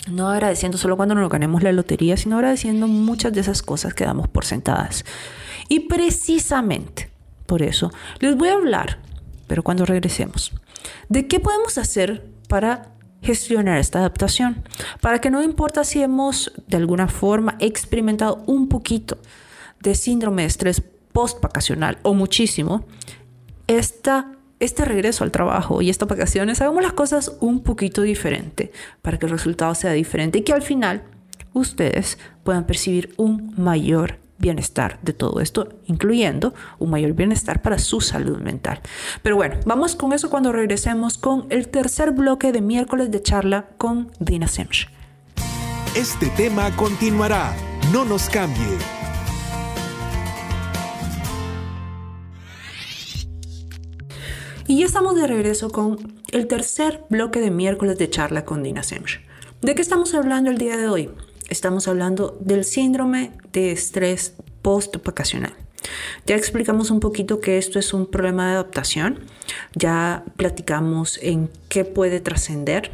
no 0.09 0.29
agradeciendo 0.29 0.77
solo 0.77 0.97
cuando 0.97 1.15
nos 1.15 1.29
ganemos 1.29 1.63
la 1.63 1.71
lotería, 1.71 2.17
sino 2.17 2.35
agradeciendo 2.35 2.87
muchas 2.87 3.33
de 3.33 3.41
esas 3.41 3.61
cosas 3.61 3.93
que 3.93 4.05
damos 4.05 4.27
por 4.27 4.45
sentadas. 4.45 5.05
Y 5.69 5.81
precisamente 5.81 7.09
por 7.45 7.61
eso 7.61 7.91
les 8.19 8.35
voy 8.35 8.49
a 8.49 8.53
hablar, 8.53 8.99
pero 9.47 9.63
cuando 9.63 9.85
regresemos, 9.85 10.51
de 11.09 11.27
qué 11.27 11.39
podemos 11.39 11.77
hacer 11.77 12.25
para 12.47 12.89
gestionar 13.21 13.79
esta 13.79 13.99
adaptación, 13.99 14.63
para 15.01 15.19
que 15.19 15.31
no 15.31 15.41
importa 15.41 15.83
si 15.83 16.01
hemos 16.01 16.51
de 16.67 16.77
alguna 16.77 17.07
forma 17.07 17.55
experimentado 17.59 18.43
un 18.45 18.69
poquito 18.69 19.17
de 19.79 19.95
síndrome 19.95 20.43
de 20.43 20.49
estrés 20.49 20.81
post 21.11 21.41
vacacional 21.41 21.97
o 22.03 22.13
muchísimo, 22.13 22.85
esta 23.67 24.31
este 24.59 24.85
regreso 24.85 25.23
al 25.23 25.31
trabajo 25.31 25.81
y 25.81 25.89
estas 25.89 26.07
vacaciones, 26.07 26.61
hagamos 26.61 26.83
las 26.83 26.93
cosas 26.93 27.33
un 27.39 27.61
poquito 27.63 28.01
diferente 28.01 28.71
para 29.01 29.17
que 29.17 29.25
el 29.25 29.31
resultado 29.31 29.75
sea 29.75 29.91
diferente 29.91 30.39
y 30.39 30.41
que 30.41 30.53
al 30.53 30.61
final 30.61 31.03
ustedes 31.53 32.17
puedan 32.43 32.65
percibir 32.65 33.13
un 33.17 33.53
mayor 33.57 34.19
bienestar 34.39 34.99
de 35.01 35.13
todo 35.13 35.39
esto, 35.41 35.69
incluyendo 35.85 36.53
un 36.79 36.91
mayor 36.91 37.13
bienestar 37.13 37.61
para 37.61 37.79
su 37.79 38.01
salud 38.01 38.37
mental. 38.39 38.81
Pero 39.23 39.35
bueno, 39.35 39.55
vamos 39.65 39.95
con 39.95 40.13
eso 40.13 40.29
cuando 40.29 40.51
regresemos 40.51 41.17
con 41.17 41.47
el 41.49 41.69
tercer 41.69 42.11
bloque 42.11 42.51
de 42.51 42.61
miércoles 42.61 43.11
de 43.11 43.21
charla 43.21 43.65
con 43.77 44.11
Dina 44.19 44.47
Semch. 44.47 44.89
Este 45.95 46.27
tema 46.29 46.75
continuará. 46.75 47.55
No 47.91 48.05
nos 48.05 48.29
cambie. 48.29 48.96
Y 54.69 54.79
ya 54.79 54.85
estamos 54.85 55.15
de 55.15 55.27
regreso 55.27 55.69
con 55.69 55.97
el 56.33 56.47
tercer 56.47 57.01
bloque 57.09 57.39
de 57.39 57.51
miércoles 57.51 57.97
de 57.97 58.09
charla 58.09 58.43
con 58.43 58.63
Dina 58.63 58.83
Semch. 58.83 59.21
¿De 59.61 59.75
qué 59.75 59.81
estamos 59.81 60.13
hablando 60.13 60.51
el 60.51 60.57
día 60.57 60.75
de 60.75 60.89
hoy? 60.89 61.09
Estamos 61.47 61.87
hablando 61.87 62.37
del 62.41 62.65
síndrome 62.65 63.31
de 63.53 63.71
estrés 63.71 64.33
post-vacacional. 64.61 65.53
Ya 66.25 66.35
explicamos 66.35 66.91
un 66.91 66.99
poquito 66.99 67.39
que 67.39 67.57
esto 67.57 67.79
es 67.79 67.93
un 67.93 68.07
problema 68.07 68.47
de 68.47 68.53
adaptación, 68.55 69.21
ya 69.73 70.25
platicamos 70.35 71.17
en 71.21 71.49
qué 71.69 71.85
puede 71.85 72.19
trascender, 72.19 72.91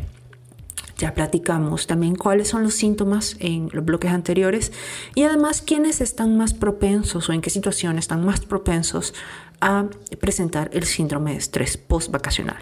ya 1.00 1.16
platicamos 1.16 1.88
también 1.88 2.16
cuáles 2.16 2.50
son 2.50 2.64
los 2.64 2.76
síntomas 2.76 3.36
en 3.40 3.70
los 3.74 3.84
bloques 3.84 4.12
anteriores 4.12 4.72
y 5.16 5.24
además 5.24 5.64
quiénes 5.64 6.02
están 6.02 6.38
más 6.38 6.54
propensos 6.54 7.28
o 7.30 7.34
en 7.34 7.42
qué 7.42 7.50
situaciones 7.50 8.04
están 8.04 8.24
más 8.24 8.42
propensos 8.42 9.16
a 9.66 9.88
presentar 10.20 10.70
el 10.74 10.84
síndrome 10.84 11.32
de 11.32 11.38
estrés 11.38 11.78
post-vacacional. 11.78 12.58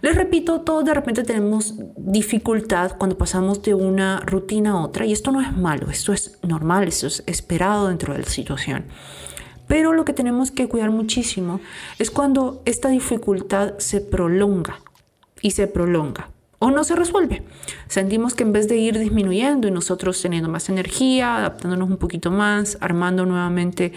Les 0.00 0.16
repito, 0.16 0.62
todos 0.62 0.84
de 0.84 0.92
repente 0.92 1.22
tenemos 1.22 1.74
dificultad 1.96 2.96
cuando 2.98 3.16
pasamos 3.16 3.62
de 3.62 3.74
una 3.74 4.18
rutina 4.20 4.72
a 4.72 4.80
otra 4.80 5.06
y 5.06 5.12
esto 5.12 5.30
no 5.30 5.40
es 5.40 5.56
malo, 5.56 5.88
esto 5.88 6.12
es 6.12 6.40
normal, 6.42 6.88
esto 6.88 7.06
es 7.06 7.22
esperado 7.28 7.86
dentro 7.86 8.12
de 8.12 8.18
la 8.20 8.28
situación. 8.28 8.86
Pero 9.68 9.92
lo 9.92 10.04
que 10.04 10.12
tenemos 10.12 10.50
que 10.50 10.68
cuidar 10.68 10.90
muchísimo 10.90 11.60
es 12.00 12.10
cuando 12.10 12.60
esta 12.64 12.88
dificultad 12.88 13.78
se 13.78 14.00
prolonga 14.00 14.80
y 15.42 15.52
se 15.52 15.68
prolonga 15.68 16.28
o 16.58 16.72
no 16.72 16.82
se 16.82 16.96
resuelve. 16.96 17.44
Sentimos 17.86 18.34
que 18.34 18.42
en 18.42 18.52
vez 18.52 18.66
de 18.66 18.76
ir 18.76 18.98
disminuyendo 18.98 19.68
y 19.68 19.70
nosotros 19.70 20.20
teniendo 20.20 20.48
más 20.48 20.68
energía, 20.68 21.36
adaptándonos 21.36 21.88
un 21.88 21.98
poquito 21.98 22.32
más, 22.32 22.78
armando 22.80 23.26
nuevamente 23.26 23.92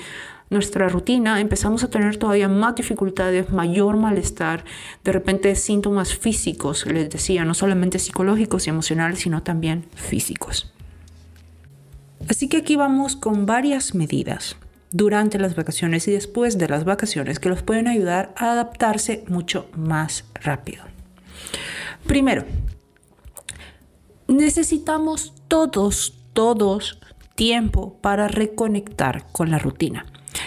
nuestra 0.50 0.90
rutina, 0.90 1.42
empezamos 1.42 1.84
a 1.84 1.90
tener 1.90 2.18
todavía 2.18 2.48
más 2.48 2.76
dificultades, 2.76 3.50
mayor 3.50 3.98
malestar, 3.98 4.64
de 5.04 5.12
repente 5.12 5.56
síntomas 5.56 6.16
físicos, 6.16 6.86
les 6.86 7.10
decía, 7.10 7.46
no 7.46 7.54
solamente 7.54 8.00
psicológicos 8.00 8.68
y 8.68 8.70
emocionales, 8.70 9.20
sino 9.20 9.44
también 9.44 9.86
físicos. 9.96 10.72
Así 12.30 12.48
que 12.48 12.58
aquí 12.58 12.76
vamos 12.76 13.16
con 13.16 13.46
varias 13.46 13.96
medidas 13.96 14.56
durante 14.92 15.40
las 15.40 15.56
vacaciones 15.56 16.08
y 16.08 16.12
después 16.12 16.58
de 16.58 16.70
las 16.70 16.86
vacaciones 16.86 17.40
que 17.40 17.50
los 17.50 17.64
pueden 17.64 17.88
ayudar 17.88 18.34
a 18.38 18.52
adaptarse 18.52 19.26
mucho 19.28 19.70
más 19.76 20.26
rápido. 20.36 20.84
Primero, 22.08 22.46
necesitamos 24.28 25.34
todos, 25.48 26.18
todos 26.34 27.00
tiempo 27.36 27.98
para 28.02 28.28
reconectar 28.28 29.26
con 29.32 29.52
la 29.52 29.60
rutina. 29.60 30.06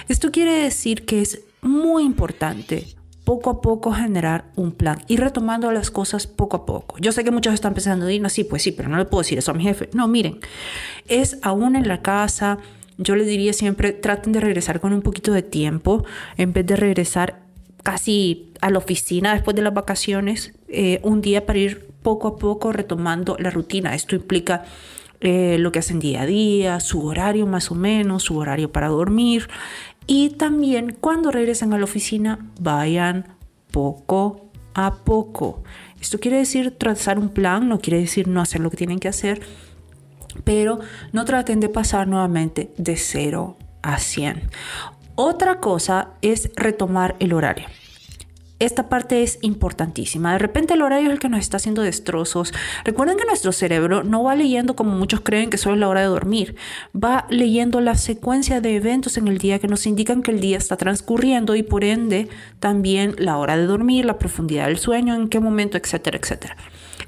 Esto 0.08 0.30
quiere 0.30 0.52
decir 0.52 1.04
que 1.04 1.20
es 1.20 1.40
muy 1.62 2.04
importante 2.04 2.86
poco 3.24 3.50
a 3.50 3.60
poco 3.60 3.92
generar 3.92 4.46
un 4.56 4.72
plan 4.72 5.02
y 5.06 5.18
retomando 5.18 5.70
las 5.70 5.90
cosas 5.90 6.26
poco 6.26 6.56
a 6.56 6.64
poco. 6.64 6.96
Yo 6.98 7.12
sé 7.12 7.24
que 7.24 7.30
muchos 7.30 7.52
están 7.52 7.74
pensando, 7.74 8.06
Dina, 8.06 8.30
sí, 8.30 8.42
pues 8.42 8.62
sí, 8.62 8.72
pero 8.72 8.88
no 8.88 8.96
le 8.96 9.04
puedo 9.04 9.20
decir 9.20 9.36
eso 9.36 9.50
a 9.50 9.54
mi 9.54 9.64
jefe. 9.64 9.90
No, 9.92 10.08
miren, 10.08 10.40
es 11.08 11.38
aún 11.42 11.76
en 11.76 11.88
la 11.88 12.00
casa. 12.00 12.56
Yo 12.96 13.16
les 13.16 13.26
diría 13.26 13.52
siempre, 13.52 13.92
traten 13.92 14.32
de 14.32 14.40
regresar 14.40 14.80
con 14.80 14.94
un 14.94 15.02
poquito 15.02 15.32
de 15.32 15.42
tiempo 15.42 16.06
en 16.38 16.54
vez 16.54 16.64
de 16.64 16.76
regresar 16.76 17.40
casi 17.82 18.52
a 18.62 18.70
la 18.70 18.78
oficina 18.78 19.34
después 19.34 19.54
de 19.54 19.62
las 19.62 19.74
vacaciones, 19.74 20.54
eh, 20.68 21.00
un 21.02 21.20
día 21.20 21.44
para 21.44 21.58
ir 21.58 21.86
poco 22.02 22.28
a 22.28 22.36
poco 22.38 22.72
retomando 22.72 23.36
la 23.38 23.50
rutina. 23.50 23.94
Esto 23.94 24.16
implica 24.16 24.64
eh, 25.20 25.56
lo 25.58 25.72
que 25.72 25.80
hacen 25.80 25.98
día 25.98 26.22
a 26.22 26.26
día, 26.26 26.80
su 26.80 27.04
horario 27.04 27.46
más 27.46 27.70
o 27.70 27.74
menos, 27.74 28.24
su 28.24 28.36
horario 28.36 28.70
para 28.72 28.88
dormir, 28.88 29.48
y 30.06 30.30
también 30.30 30.96
cuando 31.00 31.30
regresen 31.30 31.72
a 31.72 31.78
la 31.78 31.84
oficina, 31.84 32.38
vayan 32.60 33.26
poco 33.70 34.50
a 34.74 34.94
poco. 34.94 35.62
Esto 36.00 36.18
quiere 36.18 36.38
decir 36.38 36.70
trazar 36.70 37.18
un 37.18 37.30
plan, 37.30 37.68
no 37.68 37.80
quiere 37.80 37.98
decir 37.98 38.28
no 38.28 38.40
hacer 38.40 38.60
lo 38.60 38.70
que 38.70 38.76
tienen 38.76 39.00
que 39.00 39.08
hacer, 39.08 39.42
pero 40.44 40.78
no 41.12 41.24
traten 41.24 41.60
de 41.60 41.68
pasar 41.68 42.06
nuevamente 42.06 42.72
de 42.76 42.96
0 42.96 43.56
a 43.82 43.98
100. 43.98 44.50
Otra 45.16 45.58
cosa 45.58 46.10
es 46.22 46.50
retomar 46.54 47.16
el 47.18 47.32
horario 47.32 47.66
esta 48.58 48.88
parte 48.88 49.22
es 49.22 49.38
importantísima. 49.42 50.32
De 50.32 50.38
repente 50.38 50.74
el 50.74 50.82
horario 50.82 51.08
es 51.08 51.12
el 51.12 51.18
que 51.18 51.28
nos 51.28 51.40
está 51.40 51.58
haciendo 51.58 51.82
destrozos. 51.82 52.52
Recuerden 52.84 53.16
que 53.16 53.24
nuestro 53.24 53.52
cerebro 53.52 54.02
no 54.02 54.24
va 54.24 54.34
leyendo 54.34 54.74
como 54.74 54.92
muchos 54.92 55.20
creen 55.20 55.50
que 55.50 55.58
solo 55.58 55.74
es 55.74 55.80
la 55.80 55.88
hora 55.88 56.00
de 56.00 56.06
dormir. 56.06 56.56
Va 56.94 57.26
leyendo 57.30 57.80
la 57.80 57.94
secuencia 57.94 58.60
de 58.60 58.76
eventos 58.76 59.16
en 59.16 59.28
el 59.28 59.38
día 59.38 59.58
que 59.58 59.68
nos 59.68 59.86
indican 59.86 60.22
que 60.22 60.32
el 60.32 60.40
día 60.40 60.58
está 60.58 60.76
transcurriendo 60.76 61.54
y 61.54 61.62
por 61.62 61.84
ende 61.84 62.28
también 62.58 63.14
la 63.18 63.36
hora 63.36 63.56
de 63.56 63.66
dormir, 63.66 64.04
la 64.04 64.18
profundidad 64.18 64.66
del 64.66 64.78
sueño, 64.78 65.14
en 65.14 65.28
qué 65.28 65.40
momento, 65.40 65.76
etcétera, 65.76 66.18
etcétera. 66.18 66.56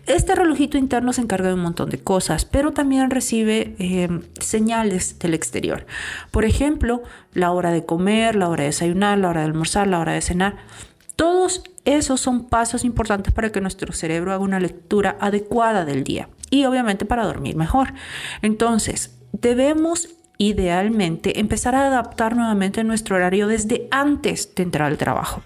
Este 0.06 0.34
relojito 0.34 0.78
interno 0.78 1.12
se 1.12 1.20
encarga 1.20 1.48
de 1.48 1.54
un 1.54 1.60
montón 1.60 1.90
de 1.90 1.98
cosas, 1.98 2.44
pero 2.44 2.72
también 2.72 3.10
recibe 3.10 3.74
eh, 3.78 4.08
señales 4.40 5.18
del 5.18 5.34
exterior. 5.34 5.86
Por 6.30 6.44
ejemplo, 6.44 7.02
la 7.34 7.52
hora 7.52 7.70
de 7.70 7.84
comer, 7.84 8.34
la 8.34 8.48
hora 8.48 8.62
de 8.62 8.70
desayunar, 8.70 9.18
la 9.18 9.28
hora 9.28 9.40
de 9.40 9.46
almorzar, 9.46 9.86
la 9.86 10.00
hora 10.00 10.12
de 10.12 10.20
cenar. 10.20 10.56
Todos 11.20 11.62
esos 11.84 12.18
son 12.18 12.44
pasos 12.46 12.82
importantes 12.82 13.34
para 13.34 13.52
que 13.52 13.60
nuestro 13.60 13.92
cerebro 13.92 14.32
haga 14.32 14.42
una 14.42 14.58
lectura 14.58 15.18
adecuada 15.20 15.84
del 15.84 16.02
día 16.02 16.30
y 16.48 16.64
obviamente 16.64 17.04
para 17.04 17.26
dormir 17.26 17.56
mejor. 17.56 17.92
Entonces, 18.40 19.18
debemos 19.32 20.08
idealmente 20.38 21.38
empezar 21.38 21.74
a 21.74 21.88
adaptar 21.88 22.36
nuevamente 22.36 22.84
nuestro 22.84 23.16
horario 23.16 23.48
desde 23.48 23.86
antes 23.90 24.54
de 24.54 24.62
entrar 24.62 24.88
al 24.88 24.96
trabajo. 24.96 25.42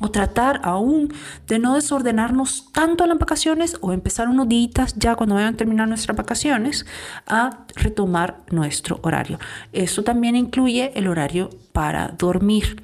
O 0.00 0.10
tratar 0.10 0.60
aún 0.64 1.14
de 1.46 1.60
no 1.60 1.76
desordenarnos 1.76 2.72
tanto 2.72 3.04
en 3.04 3.10
las 3.10 3.18
vacaciones 3.18 3.76
o 3.82 3.92
empezar 3.92 4.28
unos 4.28 4.48
días 4.48 4.94
ya 4.96 5.14
cuando 5.14 5.36
vayan 5.36 5.54
a 5.54 5.56
terminar 5.56 5.86
nuestras 5.86 6.16
vacaciones 6.16 6.84
a 7.28 7.58
retomar 7.76 8.38
nuestro 8.50 8.98
horario. 9.02 9.38
Eso 9.72 10.02
también 10.02 10.34
incluye 10.34 10.90
el 10.96 11.06
horario 11.06 11.50
para 11.72 12.08
dormir. 12.08 12.82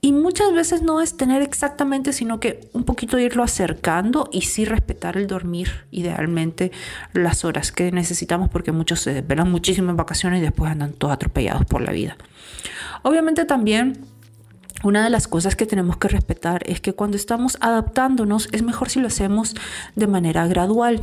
Y 0.00 0.12
muchas 0.12 0.52
veces 0.52 0.82
no 0.82 1.00
es 1.00 1.16
tener 1.16 1.42
exactamente, 1.42 2.12
sino 2.12 2.38
que 2.38 2.68
un 2.72 2.84
poquito 2.84 3.18
irlo 3.18 3.42
acercando 3.42 4.28
y 4.32 4.42
sí 4.42 4.64
respetar 4.64 5.16
el 5.16 5.26
dormir, 5.26 5.86
idealmente 5.90 6.70
las 7.14 7.44
horas 7.44 7.72
que 7.72 7.90
necesitamos, 7.90 8.48
porque 8.48 8.70
muchos 8.70 9.00
se 9.00 9.12
desvelan 9.12 9.50
muchísimo 9.50 9.90
en 9.90 9.96
vacaciones 9.96 10.38
y 10.38 10.42
después 10.42 10.70
andan 10.70 10.92
todos 10.92 11.14
atropellados 11.14 11.64
por 11.66 11.80
la 11.80 11.90
vida. 11.90 12.16
Obviamente 13.02 13.44
también 13.44 14.04
una 14.84 15.02
de 15.02 15.10
las 15.10 15.26
cosas 15.26 15.56
que 15.56 15.66
tenemos 15.66 15.96
que 15.96 16.06
respetar 16.06 16.62
es 16.66 16.80
que 16.80 16.92
cuando 16.92 17.16
estamos 17.16 17.58
adaptándonos 17.60 18.48
es 18.52 18.62
mejor 18.62 18.90
si 18.90 19.00
lo 19.00 19.08
hacemos 19.08 19.56
de 19.96 20.06
manera 20.06 20.46
gradual. 20.46 21.00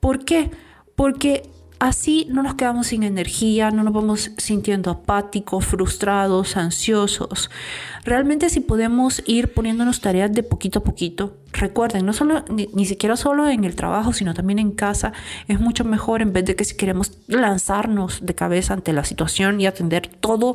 ¿Por 0.00 0.24
qué? 0.24 0.50
Porque 0.96 1.48
así 1.82 2.28
no 2.30 2.44
nos 2.44 2.54
quedamos 2.54 2.86
sin 2.86 3.02
energía, 3.02 3.72
no 3.72 3.82
nos 3.82 3.92
vamos 3.92 4.30
sintiendo 4.36 4.88
apáticos, 4.88 5.66
frustrados, 5.66 6.56
ansiosos. 6.56 7.50
Realmente 8.04 8.50
si 8.50 8.60
podemos 8.60 9.20
ir 9.26 9.52
poniéndonos 9.52 10.00
tareas 10.00 10.32
de 10.32 10.44
poquito 10.44 10.78
a 10.78 10.84
poquito, 10.84 11.38
recuerden, 11.52 12.06
no 12.06 12.12
solo 12.12 12.44
ni, 12.48 12.86
siquiera 12.86 13.16
solo 13.16 13.48
en 13.48 13.64
el 13.64 13.74
trabajo, 13.74 14.12
sino 14.12 14.32
también 14.32 14.60
en 14.60 14.70
casa, 14.70 15.12
es 15.48 15.58
mucho 15.58 15.84
mejor 15.84 16.22
en 16.22 16.32
vez 16.32 16.44
de 16.44 16.54
que 16.54 16.64
si 16.64 16.76
queremos 16.76 17.18
lanzarnos 17.26 18.24
de 18.24 18.34
cabeza 18.36 18.74
ante 18.74 18.92
la 18.92 19.04
situación 19.04 19.60
y 19.60 19.66
atender 19.66 20.06
todo, 20.06 20.54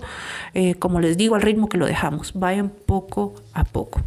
eh, 0.53 0.75
como 0.75 1.01
les 1.01 1.17
digo, 1.17 1.35
al 1.35 1.41
ritmo 1.41 1.67
que 1.67 1.77
lo 1.77 1.87
dejamos. 1.87 2.31
Vayan 2.35 2.69
poco 2.69 3.35
a 3.53 3.65
poco. 3.65 4.01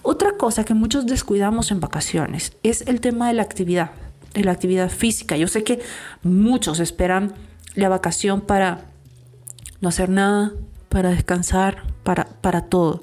Otra 0.00 0.32
cosa 0.38 0.64
que 0.64 0.72
muchos 0.72 1.04
descuidamos 1.04 1.70
en 1.72 1.80
vacaciones 1.80 2.56
es 2.62 2.80
el 2.86 3.02
tema 3.02 3.28
de 3.28 3.34
la 3.34 3.42
actividad, 3.42 3.90
de 4.34 4.44
la 4.44 4.52
actividad 4.52 4.90
física. 4.90 5.36
Yo 5.36 5.48
sé 5.48 5.64
que 5.64 5.80
muchos 6.22 6.80
esperan 6.80 7.34
la 7.74 7.88
vacación 7.88 8.40
para 8.40 8.86
no 9.80 9.88
hacer 9.88 10.08
nada, 10.08 10.52
para 10.88 11.10
descansar, 11.10 11.84
para, 12.02 12.24
para 12.24 12.62
todo. 12.62 13.02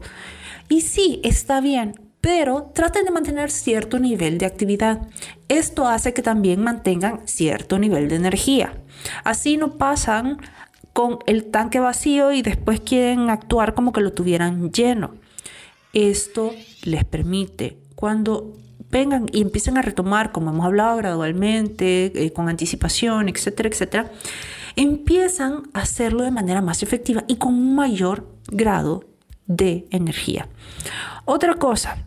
Y 0.69 0.81
sí, 0.81 1.21
está 1.23 1.61
bien, 1.61 1.99
pero 2.21 2.71
traten 2.73 3.05
de 3.05 3.11
mantener 3.11 3.51
cierto 3.51 3.99
nivel 3.99 4.37
de 4.37 4.45
actividad. 4.45 5.07
Esto 5.47 5.87
hace 5.87 6.13
que 6.13 6.23
también 6.23 6.63
mantengan 6.63 7.21
cierto 7.25 7.77
nivel 7.77 8.09
de 8.09 8.15
energía. 8.15 8.73
Así 9.23 9.57
no 9.57 9.77
pasan 9.77 10.39
con 10.91 11.19
el 11.27 11.45
tanque 11.45 11.79
vacío 11.79 12.31
y 12.31 12.41
después 12.41 12.79
quieren 12.79 13.29
actuar 13.29 13.73
como 13.73 13.93
que 13.93 14.01
lo 14.01 14.13
tuvieran 14.13 14.71
lleno. 14.71 15.15
Esto 15.93 16.51
les 16.83 17.05
permite 17.05 17.77
cuando 17.95 18.57
vengan 18.95 19.25
y 19.33 19.41
empiecen 19.41 19.77
a 19.77 19.81
retomar, 19.81 20.31
como 20.31 20.51
hemos 20.51 20.65
hablado 20.65 20.95
gradualmente, 20.95 22.13
eh, 22.15 22.31
con 22.31 22.47
anticipación, 22.47 23.27
etcétera, 23.27 23.67
etcétera, 23.67 24.11
empiezan 24.77 25.63
a 25.73 25.81
hacerlo 25.81 26.23
de 26.23 26.31
manera 26.31 26.61
más 26.61 26.81
efectiva 26.81 27.25
y 27.27 27.35
con 27.35 27.53
un 27.53 27.75
mayor 27.75 28.25
grado 28.47 29.03
de 29.47 29.85
energía. 29.91 30.47
Otra 31.25 31.55
cosa, 31.55 31.97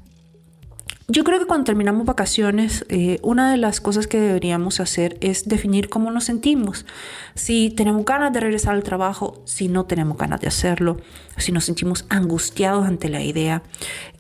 yo 1.11 1.25
creo 1.25 1.39
que 1.39 1.47
cuando 1.47 1.65
terminamos 1.65 2.05
vacaciones, 2.05 2.85
eh, 2.91 3.19
una 3.23 3.51
de 3.51 3.57
las 3.57 3.81
cosas 3.81 4.07
que 4.07 4.21
deberíamos 4.21 4.79
hacer 4.79 5.17
es 5.23 5.49
definir 5.49 5.89
cómo 5.89 6.11
nos 6.11 6.25
sentimos. 6.25 6.85
Si 7.35 7.71
tenemos 7.71 8.05
ganas 8.05 8.31
de 8.35 8.41
regresar 8.41 8.75
al 8.75 8.83
trabajo, 8.83 9.41
si 9.47 9.69
no 9.69 9.87
tenemos 9.87 10.19
ganas 10.19 10.43
de 10.43 10.49
hacerlo, 10.49 10.99
si 11.39 11.51
nos 11.51 11.65
sentimos 11.65 12.05
angustiados 12.11 12.87
ante 12.87 13.09
la 13.09 13.23
idea, 13.23 13.63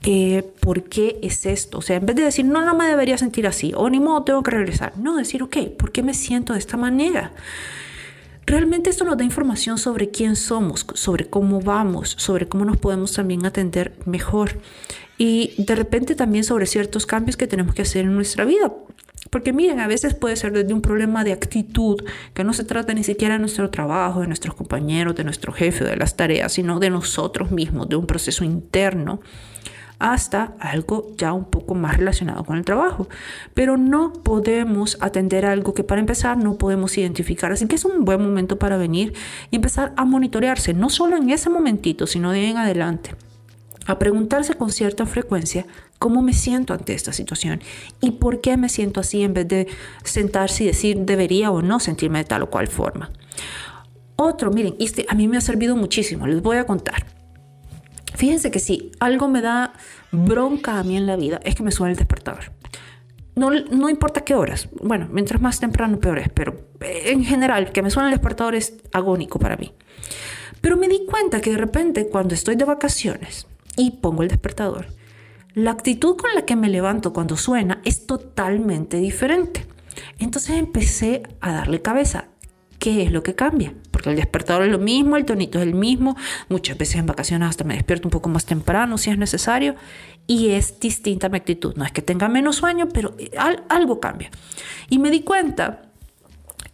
eh, 0.02 0.50
¿por 0.60 0.84
qué 0.84 1.18
es 1.22 1.44
esto? 1.44 1.76
O 1.76 1.82
sea, 1.82 1.96
en 1.96 2.06
vez 2.06 2.16
de 2.16 2.22
decir, 2.22 2.46
no, 2.46 2.64
no 2.64 2.74
me 2.74 2.86
debería 2.86 3.18
sentir 3.18 3.46
así, 3.46 3.74
o 3.76 3.90
ni 3.90 4.00
modo, 4.00 4.24
tengo 4.24 4.42
que 4.42 4.52
regresar. 4.52 4.96
No, 4.96 5.16
decir, 5.16 5.42
ok, 5.42 5.58
¿por 5.78 5.92
qué 5.92 6.02
me 6.02 6.14
siento 6.14 6.54
de 6.54 6.58
esta 6.58 6.78
manera? 6.78 7.32
Realmente 8.46 8.88
esto 8.88 9.04
nos 9.04 9.18
da 9.18 9.24
información 9.24 9.76
sobre 9.76 10.08
quién 10.08 10.36
somos, 10.36 10.86
sobre 10.94 11.28
cómo 11.28 11.60
vamos, 11.60 12.14
sobre 12.16 12.48
cómo 12.48 12.64
nos 12.64 12.78
podemos 12.78 13.12
también 13.12 13.44
atender 13.44 13.92
mejor 14.06 14.58
y 15.18 15.52
de 15.58 15.74
repente 15.74 16.14
también 16.14 16.44
sobre 16.44 16.66
ciertos 16.66 17.04
cambios 17.04 17.36
que 17.36 17.48
tenemos 17.48 17.74
que 17.74 17.82
hacer 17.82 18.04
en 18.04 18.14
nuestra 18.14 18.44
vida. 18.44 18.72
Porque 19.30 19.52
miren, 19.52 19.80
a 19.80 19.88
veces 19.88 20.14
puede 20.14 20.36
ser 20.36 20.52
desde 20.52 20.72
un 20.72 20.80
problema 20.80 21.24
de 21.24 21.32
actitud, 21.32 22.02
que 22.32 22.44
no 22.44 22.52
se 22.52 22.64
trata 22.64 22.94
ni 22.94 23.04
siquiera 23.04 23.34
de 23.34 23.40
nuestro 23.40 23.68
trabajo, 23.68 24.20
de 24.20 24.28
nuestros 24.28 24.54
compañeros, 24.54 25.16
de 25.16 25.24
nuestro 25.24 25.52
jefe, 25.52 25.84
de 25.84 25.96
las 25.96 26.16
tareas, 26.16 26.52
sino 26.52 26.78
de 26.78 26.88
nosotros 26.88 27.50
mismos, 27.50 27.88
de 27.88 27.96
un 27.96 28.06
proceso 28.06 28.44
interno, 28.44 29.20
hasta 29.98 30.54
algo 30.60 31.12
ya 31.18 31.32
un 31.32 31.44
poco 31.46 31.74
más 31.74 31.96
relacionado 31.96 32.44
con 32.44 32.56
el 32.56 32.64
trabajo. 32.64 33.08
Pero 33.52 33.76
no 33.76 34.12
podemos 34.12 34.96
atender 35.00 35.44
algo 35.44 35.74
que 35.74 35.84
para 35.84 36.00
empezar 36.00 36.38
no 36.38 36.56
podemos 36.56 36.96
identificar. 36.96 37.50
Así 37.50 37.66
que 37.66 37.74
es 37.74 37.84
un 37.84 38.04
buen 38.04 38.22
momento 38.22 38.58
para 38.58 38.76
venir 38.76 39.12
y 39.50 39.56
empezar 39.56 39.92
a 39.96 40.04
monitorearse, 40.04 40.72
no 40.72 40.88
solo 40.88 41.16
en 41.16 41.28
ese 41.30 41.50
momentito, 41.50 42.06
sino 42.06 42.30
de 42.30 42.48
en 42.48 42.56
adelante 42.56 43.16
a 43.88 43.98
preguntarse 43.98 44.54
con 44.54 44.70
cierta 44.70 45.06
frecuencia 45.06 45.66
cómo 45.98 46.20
me 46.20 46.34
siento 46.34 46.74
ante 46.74 46.92
esta 46.92 47.12
situación 47.12 47.60
y 48.00 48.12
por 48.12 48.42
qué 48.42 48.56
me 48.58 48.68
siento 48.68 49.00
así 49.00 49.22
en 49.22 49.32
vez 49.32 49.48
de 49.48 49.66
sentarse 50.04 50.62
y 50.62 50.66
decir 50.66 50.98
debería 50.98 51.50
o 51.50 51.62
no 51.62 51.80
sentirme 51.80 52.18
de 52.18 52.24
tal 52.26 52.42
o 52.42 52.50
cual 52.50 52.68
forma. 52.68 53.10
Otro, 54.14 54.50
miren, 54.50 54.76
este 54.78 55.06
a 55.08 55.14
mí 55.14 55.26
me 55.26 55.38
ha 55.38 55.40
servido 55.40 55.74
muchísimo, 55.74 56.26
les 56.26 56.42
voy 56.42 56.58
a 56.58 56.66
contar. 56.66 57.06
Fíjense 58.14 58.50
que 58.50 58.58
si 58.58 58.92
algo 59.00 59.26
me 59.26 59.40
da 59.40 59.72
bronca 60.12 60.78
a 60.78 60.84
mí 60.84 60.96
en 60.96 61.06
la 61.06 61.16
vida 61.16 61.40
es 61.44 61.54
que 61.54 61.62
me 61.62 61.72
suene 61.72 61.92
el 61.92 61.98
despertador. 61.98 62.52
No, 63.36 63.50
no, 63.50 63.88
importa 63.88 64.22
qué 64.22 64.34
horas. 64.34 64.68
Bueno, 64.82 65.08
mientras 65.12 65.40
más 65.40 65.60
temprano, 65.60 66.00
peor 66.00 66.18
es. 66.18 66.28
Pero 66.28 66.58
en 66.80 67.24
general, 67.24 67.70
que 67.70 67.82
me 67.82 67.90
suene 67.90 68.08
el 68.08 68.14
despertador 68.14 68.56
es 68.56 68.74
agónico 68.92 69.38
para 69.38 69.56
mí. 69.56 69.72
Pero 70.60 70.76
me 70.76 70.88
di 70.88 71.06
cuenta 71.06 71.40
que 71.40 71.52
de 71.52 71.56
repente, 71.56 72.08
cuando 72.08 72.34
estoy 72.34 72.56
de 72.56 72.64
vacaciones, 72.64 73.46
y 73.78 73.92
pongo 73.92 74.22
el 74.22 74.28
despertador, 74.28 74.88
la 75.54 75.70
actitud 75.70 76.16
con 76.16 76.34
la 76.34 76.44
que 76.44 76.56
me 76.56 76.68
levanto 76.68 77.12
cuando 77.12 77.36
suena 77.36 77.80
es 77.84 78.06
totalmente 78.06 78.98
diferente. 78.98 79.66
Entonces 80.18 80.56
empecé 80.56 81.22
a 81.40 81.52
darle 81.52 81.80
cabeza. 81.80 82.26
¿Qué 82.78 83.02
es 83.02 83.10
lo 83.10 83.24
que 83.24 83.34
cambia? 83.34 83.74
Porque 83.90 84.10
el 84.10 84.16
despertador 84.16 84.64
es 84.64 84.70
lo 84.70 84.78
mismo, 84.78 85.16
el 85.16 85.24
tonito 85.24 85.58
es 85.58 85.64
el 85.64 85.74
mismo. 85.74 86.16
Muchas 86.48 86.78
veces 86.78 86.96
en 86.96 87.06
vacaciones 87.06 87.48
hasta 87.48 87.64
me 87.64 87.74
despierto 87.74 88.06
un 88.06 88.12
poco 88.12 88.28
más 88.28 88.46
temprano 88.46 88.98
si 88.98 89.10
es 89.10 89.18
necesario. 89.18 89.74
Y 90.28 90.50
es 90.50 90.78
distinta 90.78 91.28
mi 91.28 91.38
actitud. 91.38 91.74
No 91.74 91.84
es 91.84 91.90
que 91.90 92.02
tenga 92.02 92.28
menos 92.28 92.56
sueño, 92.56 92.88
pero 92.88 93.16
algo 93.68 93.98
cambia. 93.98 94.30
Y 94.90 95.00
me 95.00 95.10
di 95.10 95.22
cuenta 95.22 95.82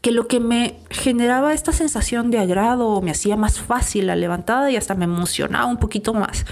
que 0.03 0.11
lo 0.11 0.29
que 0.29 0.41
me 0.41 0.81
generaba 0.91 1.55
esta 1.55 1.73
sensación 1.73 2.31
de 2.31 2.39
agrado 2.39 3.01
me 3.01 3.11
hacía 3.11 3.37
más 3.37 3.61
fácil 3.61 4.09
la 4.09 4.17
levantada 4.17 4.71
y 4.71 4.77
hasta 4.77 4.95
me 4.95 5.07
emocionaba 5.07 5.65
un 5.65 5.79
poquito 5.79 6.13
más 6.13 6.45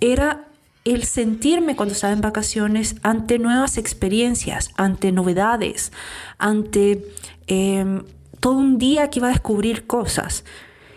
era 0.00 0.46
el 0.84 1.02
sentirme 1.02 1.74
cuando 1.74 1.94
estaba 1.94 2.12
en 2.12 2.20
vacaciones 2.20 2.96
ante 3.02 3.38
nuevas 3.38 3.76
experiencias, 3.76 4.70
ante 4.76 5.10
novedades, 5.10 5.90
ante 6.38 7.04
em, 7.48 8.04
todo 8.38 8.54
un 8.54 8.78
día 8.78 9.10
que 9.10 9.18
iba 9.18 9.28
a 9.28 9.32
descubrir 9.32 9.86
cosas. 9.86 10.44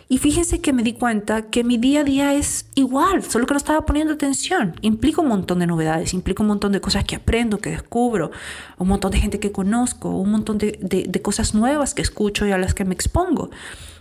Y 0.08 0.18
fíjense 0.18 0.60
que 0.60 0.74
me 0.74 0.82
di 0.82 0.94
cuenta 0.94 1.44
que 1.44 1.64
mi 1.64 1.78
día 1.78 2.02
a 2.02 2.04
día 2.04 2.34
es 2.34 2.68
igual, 2.76 3.24
solo 3.24 3.46
que 3.46 3.54
no 3.54 3.58
estaba 3.58 3.86
poniendo 3.86 4.14
atención. 4.14 4.76
Implica 4.82 5.22
un 5.22 5.28
montón 5.28 5.60
de 5.60 5.68
novedades, 5.68 6.14
implica 6.14 6.42
un 6.42 6.48
montón 6.50 6.72
de 6.72 6.82
cosas 6.82 7.04
que 7.04 7.16
aprendo, 7.16 7.60
que 7.60 7.70
descubro, 7.70 8.32
un 8.78 8.88
montón 8.88 9.12
de 9.12 9.20
gente 9.20 9.40
que 9.40 9.52
conozco, 9.52 10.10
un 10.10 10.32
montón 10.32 10.58
de, 10.58 10.78
de 10.82 11.22
cosas 11.22 11.54
nuevas 11.54 11.94
que 11.94 12.02
escucho 12.02 12.48
y 12.48 12.52
a 12.52 12.58
las 12.58 12.74
que 12.74 12.86
me 12.86 12.94
expongo. 12.94 13.52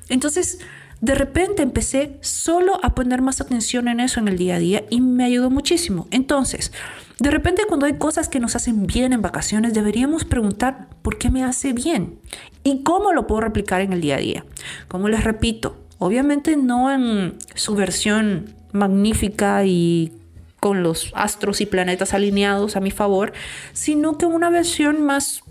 Entonces, 0.09 0.59
de 1.01 1.15
repente 1.15 1.63
empecé 1.63 2.19
solo 2.21 2.81
a 2.83 2.95
poner 2.95 3.23
más 3.23 3.41
atención 3.41 3.89
en 3.89 4.01
eso 4.01 4.21
en 4.21 4.29
el 4.29 4.37
día 4.37 4.57
a 4.57 4.59
día 4.59 4.85
y 4.91 5.01
me 5.01 5.25
ayudó 5.25 5.51
muchísimo. 5.51 6.09
Entonces, 6.11 6.73
de 7.21 7.31
repente 7.31 7.63
cuando 7.69 7.87
hay 7.87 7.95
cosas 7.95 8.29
que 8.29 8.41
nos 8.41 8.57
hacen 8.57 8.87
bien 8.87 9.13
en 9.13 9.23
vacaciones, 9.23 9.75
deberíamos 9.75 10.25
preguntar 10.25 10.89
por 11.03 11.19
qué 11.19 11.31
me 11.31 11.45
hace 11.45 11.73
bien 11.73 12.19
y 12.65 12.83
cómo 12.83 13.13
lo 13.13 13.27
puedo 13.27 13.43
replicar 13.43 13.81
en 13.81 13.93
el 13.93 14.01
día 14.01 14.17
a 14.17 14.21
día. 14.21 14.45
Como 14.89 15.09
les 15.09 15.25
repito, 15.25 15.77
obviamente 15.99 16.57
no 16.57 16.93
en 16.93 17.37
su 17.55 17.75
versión 17.75 18.55
magnífica 18.73 19.65
y 19.65 20.13
con 20.61 20.83
los 20.83 21.13
astros 21.15 21.61
y 21.61 21.67
planetas 21.67 22.15
alineados 22.15 22.77
a 22.77 22.81
mi 22.81 22.91
favor, 22.91 23.33
sino 23.73 24.19
que 24.19 24.27
una 24.27 24.51
versión 24.51 25.03
más 25.03 25.43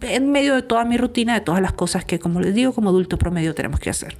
en 0.00 0.30
medio 0.30 0.54
de 0.54 0.62
toda 0.62 0.84
mi 0.84 0.96
rutina, 0.96 1.34
de 1.34 1.40
todas 1.40 1.60
las 1.60 1.72
cosas 1.72 2.04
que, 2.04 2.18
como 2.18 2.40
les 2.40 2.54
digo, 2.54 2.72
como 2.72 2.90
adulto 2.90 3.18
promedio 3.18 3.54
tenemos 3.54 3.80
que 3.80 3.90
hacer. 3.90 4.16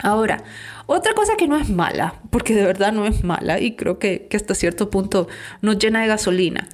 Ahora, 0.00 0.42
otra 0.86 1.14
cosa 1.14 1.36
que 1.36 1.46
no 1.46 1.56
es 1.56 1.68
mala, 1.68 2.20
porque 2.30 2.54
de 2.54 2.64
verdad 2.64 2.92
no 2.92 3.06
es 3.06 3.22
mala 3.22 3.60
y 3.60 3.76
creo 3.76 3.98
que, 3.98 4.28
hasta 4.34 4.54
cierto 4.54 4.90
punto 4.90 5.28
nos 5.60 5.78
llena 5.78 6.02
de 6.02 6.08
gasolina, 6.08 6.68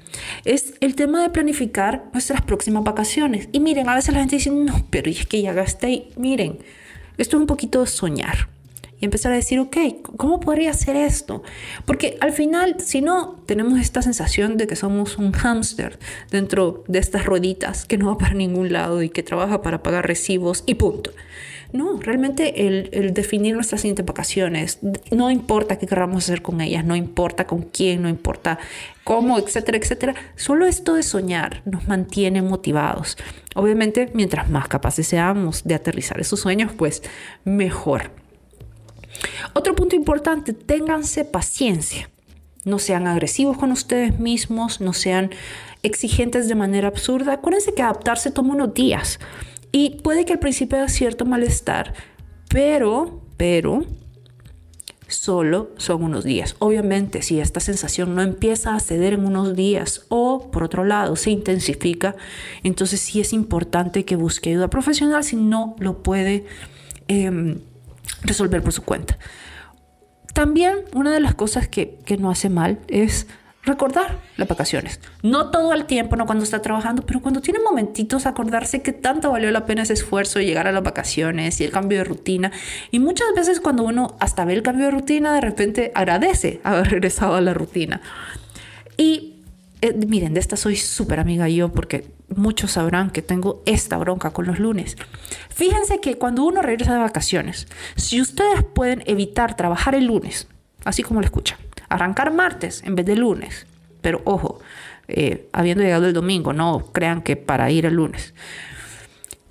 es 0.45 0.75
el 0.81 0.95
tema 0.95 1.23
de 1.23 1.31
planificar 1.31 2.05
nuestras 2.13 2.43
próximas 2.43 2.85
vacaciones. 2.85 3.49
Y 3.53 3.61
miren, 3.61 3.89
a 3.89 3.95
veces 3.95 4.15
la 4.15 4.21
gente 4.21 4.37
dice, 4.37 4.51
no, 4.51 4.87
pero 4.91 5.11
es 5.11 5.27
que 5.27 5.43
ya 5.43 5.53
gasté. 5.53 6.09
Miren, 6.17 6.59
esto 7.19 7.37
es 7.37 7.41
un 7.41 7.47
poquito 7.47 7.85
soñar 7.87 8.49
y 9.01 9.05
empezar 9.05 9.33
a 9.33 9.37
decir, 9.37 9.61
ok, 9.61 9.77
¿cómo 10.17 10.41
podría 10.41 10.71
hacer 10.71 10.97
esto? 10.97 11.43
Porque 11.85 12.17
al 12.21 12.33
final, 12.33 12.77
si 12.81 13.01
no, 13.01 13.43
tenemos 13.47 13.79
esta 13.79 14.03
sensación 14.03 14.57
de 14.57 14.67
que 14.67 14.77
somos 14.77 15.19
un 15.19 15.33
hámster 15.33 15.99
dentro 16.31 16.83
de 16.89 16.99
estas 16.99 17.25
rueditas 17.25 17.85
que 17.85 17.99
no 17.99 18.07
va 18.07 18.19
para 18.19 18.35
ningún 18.35 18.73
lado 18.73 19.03
y 19.03 19.11
que 19.11 19.23
trabaja 19.23 19.63
para 19.63 19.83
pagar 19.83 20.07
recibos 20.07 20.65
y 20.67 20.75
punto. 20.75 21.13
No, 21.71 21.99
realmente 22.01 22.67
el, 22.67 23.13
definir 23.13 23.55
nuestras 23.55 23.83
siguientes 23.83 24.07
vacaciones, 24.07 24.79
no 25.11 25.31
importa 25.31 25.77
qué 25.77 25.87
queramos 25.87 26.25
hacer 26.25 26.41
con 26.41 26.63
ellas, 26.63 26.83
no 26.83 26.97
importa 26.97 27.47
con 27.47 27.61
quién, 27.61 28.01
no 28.01 28.09
importa 28.09 28.59
cómo, 29.05 29.39
etcétera, 29.39 29.77
etcétera, 29.77 30.15
solo 30.35 30.65
esto 30.65 30.95
de 30.95 31.03
soñar 31.03 31.61
nos 31.67 31.87
mantiene 31.87 32.41
motivados. 32.41 33.19
Obviamente, 33.55 34.11
mientras 34.15 34.49
más 34.49 34.67
capaces 34.69 35.09
seamos 35.09 35.65
de 35.65 35.75
aterrizar 35.75 36.19
esos 36.21 36.41
sueños, 36.41 36.73
pues 36.73 37.03
mejor. 37.45 38.13
Otro 39.53 39.75
punto 39.75 39.95
importante, 39.95 40.55
ténganse 40.55 41.27
paciencia. 41.27 42.09
No 42.65 42.79
sean 42.79 43.07
agresivos 43.07 43.59
con 43.59 43.73
ustedes 43.73 44.19
mismos, 44.19 44.81
no 44.81 44.95
sean 44.95 45.31
exigentes 45.83 46.49
de 46.49 46.55
manera 46.55 46.89
absurda. 46.89 47.35
Acuérdense 47.35 47.75
que 47.75 47.83
adaptarse 47.83 48.31
toma 48.31 48.55
unos 48.55 48.73
días 48.73 49.19
Y 49.73 50.01
puede 50.03 50.25
que 50.25 50.33
al 50.33 50.39
principio 50.39 50.79
haya 50.79 50.89
cierto 50.89 51.25
malestar, 51.25 51.95
pero, 52.49 53.23
pero, 53.37 53.85
solo 55.09 55.71
son 55.79 56.05
unos 56.05 56.25
días. 56.25 56.57
Obviamente, 56.59 57.23
si 57.23 57.41
esta 57.41 57.61
sensación 57.61 58.15
no 58.15 58.23
empieza 58.23 58.75
a 58.75 58.81
ceder 58.81 59.15
en 59.15 59.27
unos 59.27 59.57
días 59.57 60.07
o, 60.09 60.51
por 60.51 60.63
otro 60.63 60.85
lado, 60.85 61.17
se 61.17 61.31
intensifica, 61.31 62.15
entonces 62.63 63.01
sí 63.01 63.21
es 63.21 63.33
importante 63.33 64.05
que 64.05 64.17
busque 64.17 64.51
ayuda 64.51 64.69
profesional 64.69 65.25
si 65.25 65.37
no 65.37 65.77
lo 65.79 66.03
puede 66.03 66.47
em, 67.09 67.61
resolver 68.23 68.63
por 68.63 68.73
su 68.73 68.83
cuenta. 68.83 69.19
También 70.35 70.77
una 70.95 71.13
de 71.13 71.21
las 71.21 71.35
cosas 71.35 71.69
que, 71.69 71.99
que 72.05 72.17
no 72.17 72.31
hace 72.31 72.49
mal 72.49 72.79
es 72.87 73.27
recordar 73.69 74.19
las 74.37 74.49
vacaciones. 74.49 75.01
No 75.23 75.51
todo 75.51 75.73
el 75.73 75.85
tiempo, 75.85 76.17
no 76.17 76.27
cuando 76.27 76.45
está 76.45 76.61
trabajando, 76.61 77.07
pero 77.07 77.21
cuando 77.21 77.41
tiene 77.41 77.61
momentitos, 77.61 78.27
acordarse 78.27 78.83
que 78.83 78.93
tanto 78.93 79.31
valió 79.31 79.51
la 79.51 79.67
pena 79.67 79.83
ese 79.83 79.93
esfuerzo 79.93 80.41
de 80.41 80.47
llegar 80.47 80.67
a 80.67 80.73
las 80.73 80.83
vacaciones 80.83 81.61
y 81.61 81.65
el 81.65 81.71
cambio 81.71 81.99
de 81.99 82.05
rutina. 82.05 82.51
Y 82.91 82.99
muchas 82.99 83.29
veces 83.37 83.61
cuando 83.61 83.85
uno 83.85 84.17
hasta 84.19 84.45
ve 84.45 84.55
el 84.55 84.63
cambio 84.63 84.87
de 84.87 84.91
rutina, 84.91 85.35
de 85.35 85.41
repente 85.41 85.93
agradece 85.95 86.61
haber 86.65 86.89
regresado 86.91 87.37
a 87.37 87.41
la 87.41 87.55
rutina. 87.55 88.01
Y 88.97 89.37
eh, 89.81 89.95
miren, 89.95 90.35
de 90.35 90.41
esta 90.41 90.57
soy 90.57 90.77
súper 90.77 91.21
amiga 91.21 91.49
yo 91.49 91.69
porque 91.71 92.11
muchos 92.35 92.73
sabrán 92.73 93.11
que 93.11 93.23
tengo 93.23 93.63
esta 93.65 93.97
bronca 93.97 94.31
con 94.31 94.47
los 94.47 94.59
lunes. 94.59 94.97
Fíjense 95.51 96.01
que 96.01 96.17
cuando 96.19 96.45
uno 96.45 96.63
regresa 96.63 96.95
de 96.95 96.99
vacaciones, 96.99 97.69
si 97.97 98.21
ustedes 98.21 98.65
pueden 98.75 99.03
evitar 99.07 99.57
trabajar 99.57 99.95
el 99.95 100.07
lunes, 100.07 100.49
así 100.85 101.03
como 101.03 101.21
lo 101.21 101.27
escuchan, 101.27 101.59
arrancar 101.89 102.33
martes 102.33 102.83
en 102.85 102.95
vez 102.95 103.07
de 103.07 103.17
lunes. 103.17 103.67
Pero 104.01 104.23
ojo, 104.25 104.61
eh, 105.09 105.49
habiendo 105.53 105.83
llegado 105.83 106.07
el 106.07 106.13
domingo, 106.13 106.53
no 106.53 106.91
crean 106.93 107.23
que 107.23 107.37
para 107.37 107.71
ir 107.71 107.87
el 107.87 107.95
lunes. 107.95 108.35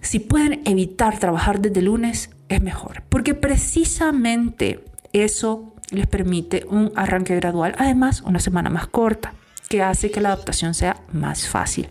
Si 0.01 0.19
pueden 0.19 0.61
evitar 0.65 1.19
trabajar 1.19 1.59
desde 1.59 1.81
lunes, 1.81 2.29
es 2.49 2.61
mejor, 2.61 3.03
porque 3.09 3.33
precisamente 3.33 4.83
eso 5.11 5.73
les 5.89 6.07
permite 6.07 6.65
un 6.69 6.91
arranque 6.95 7.35
gradual, 7.35 7.75
además 7.77 8.21
una 8.21 8.39
semana 8.39 8.69
más 8.69 8.87
corta, 8.87 9.33
que 9.67 9.81
hace 9.81 10.11
que 10.11 10.21
la 10.21 10.29
adaptación 10.29 10.73
sea 10.73 11.01
más 11.11 11.47
fácil. 11.47 11.87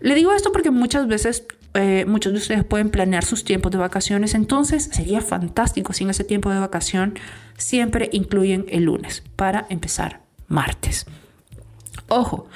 Le 0.00 0.14
digo 0.14 0.32
esto 0.32 0.52
porque 0.52 0.70
muchas 0.70 1.06
veces 1.06 1.44
eh, 1.74 2.04
muchos 2.06 2.32
de 2.32 2.38
ustedes 2.38 2.64
pueden 2.64 2.90
planear 2.90 3.24
sus 3.24 3.44
tiempos 3.44 3.72
de 3.72 3.78
vacaciones, 3.78 4.34
entonces 4.34 4.90
sería 4.92 5.20
fantástico 5.20 5.92
si 5.92 6.04
en 6.04 6.10
ese 6.10 6.22
tiempo 6.22 6.50
de 6.50 6.60
vacación 6.60 7.18
siempre 7.56 8.08
incluyen 8.12 8.66
el 8.68 8.84
lunes 8.84 9.22
para 9.36 9.66
empezar 9.68 10.20
martes. 10.46 11.06
Ojo, 12.08 12.46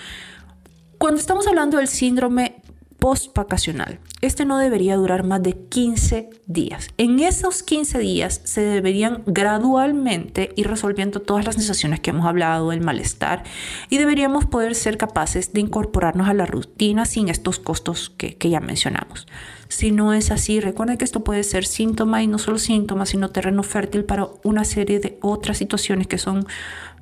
cuando 0.98 1.20
estamos 1.20 1.46
hablando 1.46 1.78
del 1.78 1.88
síndrome 1.88 2.57
post-vacacional. 2.98 4.00
Este 4.20 4.44
no 4.44 4.58
debería 4.58 4.96
durar 4.96 5.24
más 5.24 5.42
de 5.42 5.52
15 5.52 6.30
días. 6.46 6.88
En 6.98 7.20
esos 7.20 7.62
15 7.62 7.98
días 7.98 8.40
se 8.44 8.61
deberían 8.61 9.22
gradualmente 9.26 10.52
ir 10.56 10.68
resolviendo 10.68 11.20
todas 11.20 11.46
las 11.46 11.54
sensaciones 11.54 12.00
que 12.00 12.11
hemos 12.11 12.26
hablado, 12.26 12.72
el 12.72 12.80
malestar, 12.80 13.44
y 13.88 13.98
deberíamos 13.98 14.46
poder 14.46 14.74
ser 14.74 14.98
capaces 14.98 15.52
de 15.52 15.61
incorporarnos 15.61 16.28
a 16.28 16.34
la 16.34 16.46
rutina 16.46 17.04
sin 17.04 17.28
estos 17.28 17.58
costos 17.58 18.11
que, 18.11 18.37
que 18.37 18.50
ya 18.50 18.61
mencionamos. 18.61 19.26
Si 19.68 19.92
no 19.92 20.12
es 20.12 20.30
así, 20.30 20.61
recuerden 20.61 20.98
que 20.98 21.04
esto 21.04 21.22
puede 21.22 21.44
ser 21.44 21.66
síntoma 21.66 22.22
y 22.22 22.26
no 22.26 22.38
solo 22.38 22.58
síntoma, 22.58 23.06
sino 23.06 23.30
terreno 23.30 23.62
fértil 23.62 24.04
para 24.04 24.26
una 24.42 24.64
serie 24.64 24.98
de 24.98 25.18
otras 25.20 25.58
situaciones 25.58 26.06
que 26.06 26.18
son 26.18 26.46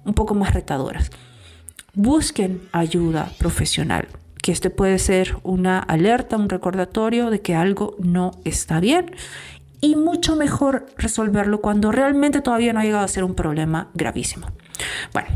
un 0.04 0.14
poco 0.14 0.34
más 0.34 0.52
retadoras. 0.52 1.10
Busquen 1.94 2.60
ayuda 2.72 3.32
profesional 3.38 4.08
que 4.46 4.52
este 4.52 4.70
puede 4.70 5.00
ser 5.00 5.38
una 5.42 5.80
alerta, 5.80 6.36
un 6.36 6.48
recordatorio 6.48 7.30
de 7.30 7.40
que 7.40 7.56
algo 7.56 7.96
no 7.98 8.30
está 8.44 8.78
bien 8.78 9.10
y 9.80 9.96
mucho 9.96 10.36
mejor 10.36 10.86
resolverlo 10.96 11.60
cuando 11.60 11.90
realmente 11.90 12.40
todavía 12.42 12.72
no 12.72 12.78
ha 12.78 12.84
llegado 12.84 13.04
a 13.04 13.08
ser 13.08 13.24
un 13.24 13.34
problema 13.34 13.90
gravísimo. 13.94 14.46
Bueno, 15.12 15.30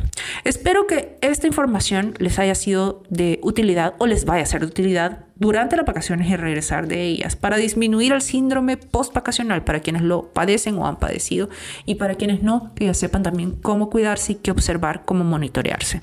espero 0.45 0.87
que 0.87 1.19
esta 1.23 1.49
información 1.49 2.15
les 2.19 2.39
haya 2.39 2.55
sido 2.55 3.03
de 3.11 3.41
utilidad 3.43 3.95
o 3.99 4.07
les 4.07 4.27
vaya 4.27 4.45
a 4.45 4.47
ser 4.47 4.61
de 4.61 4.67
utilidad 4.69 5.25
durante 5.35 5.77
las 5.77 5.87
vacaciones 5.87 6.31
y 6.31 6.37
regresar 6.37 6.87
de 6.87 7.03
ellas 7.03 7.35
para 7.35 7.57
disminuir 7.57 8.13
el 8.13 8.23
síndrome 8.23 8.77
post-vacacional 8.77 9.65
para 9.65 9.81
quienes 9.81 10.03
lo 10.03 10.29
padecen 10.29 10.79
o 10.79 10.87
han 10.87 11.01
padecido 11.01 11.49
y 11.85 11.97
para 11.97 12.15
quienes 12.15 12.45
no, 12.45 12.73
que 12.77 12.85
ya 12.85 12.95
sepan 12.95 13.25
también 13.25 13.57
cómo 13.57 13.91
cuidarse 13.91 14.35
y 14.35 14.35
qué 14.37 14.53
observar, 14.53 15.03
cómo 15.05 15.25
monitorearse. 15.25 16.03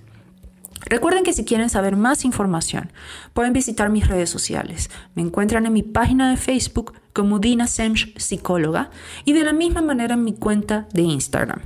Recuerden 0.86 1.24
que 1.24 1.34
si 1.34 1.44
quieren 1.44 1.70
saber 1.70 1.96
más 1.96 2.24
información, 2.24 2.92
pueden 3.34 3.54
visitar 3.54 3.90
mis 3.90 4.08
redes 4.08 4.30
sociales. 4.30 4.90
Me 5.16 5.22
encuentran 5.22 5.66
en 5.66 5.74
mi 5.74 5.84
página 5.84 6.30
de 6.30 6.38
Facebook 6.38 6.94
como 7.14 7.40
Dina 7.40 7.68
Semch 7.68 8.18
Psicóloga 8.18 8.90
y 9.26 9.34
de 9.34 9.44
la 9.44 9.54
misma 9.54 9.82
manera 9.82 10.14
en 10.14 10.24
mi 10.24 10.34
cuenta 10.34 10.88
de 10.94 11.02
Instagram. 11.02 11.62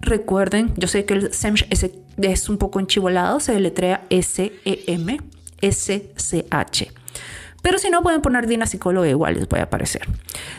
Recuerden, 0.00 0.72
yo 0.76 0.88
sé 0.88 1.04
que 1.04 1.14
el 1.14 1.32
Semch 1.32 1.66
es, 1.70 2.48
un 2.48 2.58
poco 2.58 2.80
enchivolado, 2.80 3.40
se 3.40 3.52
deletrea 3.52 4.04
S-E-M-S-C-H. 4.10 5.22
Pero 7.62 7.78
si 7.78 7.90
no, 7.90 8.02
pueden 8.02 8.20
poner 8.20 8.46
Dina 8.46 8.66
Psicóloga, 8.66 9.08
igual 9.08 9.34
les 9.34 9.48
voy 9.48 9.60
a 9.60 9.64
aparecer. 9.64 10.02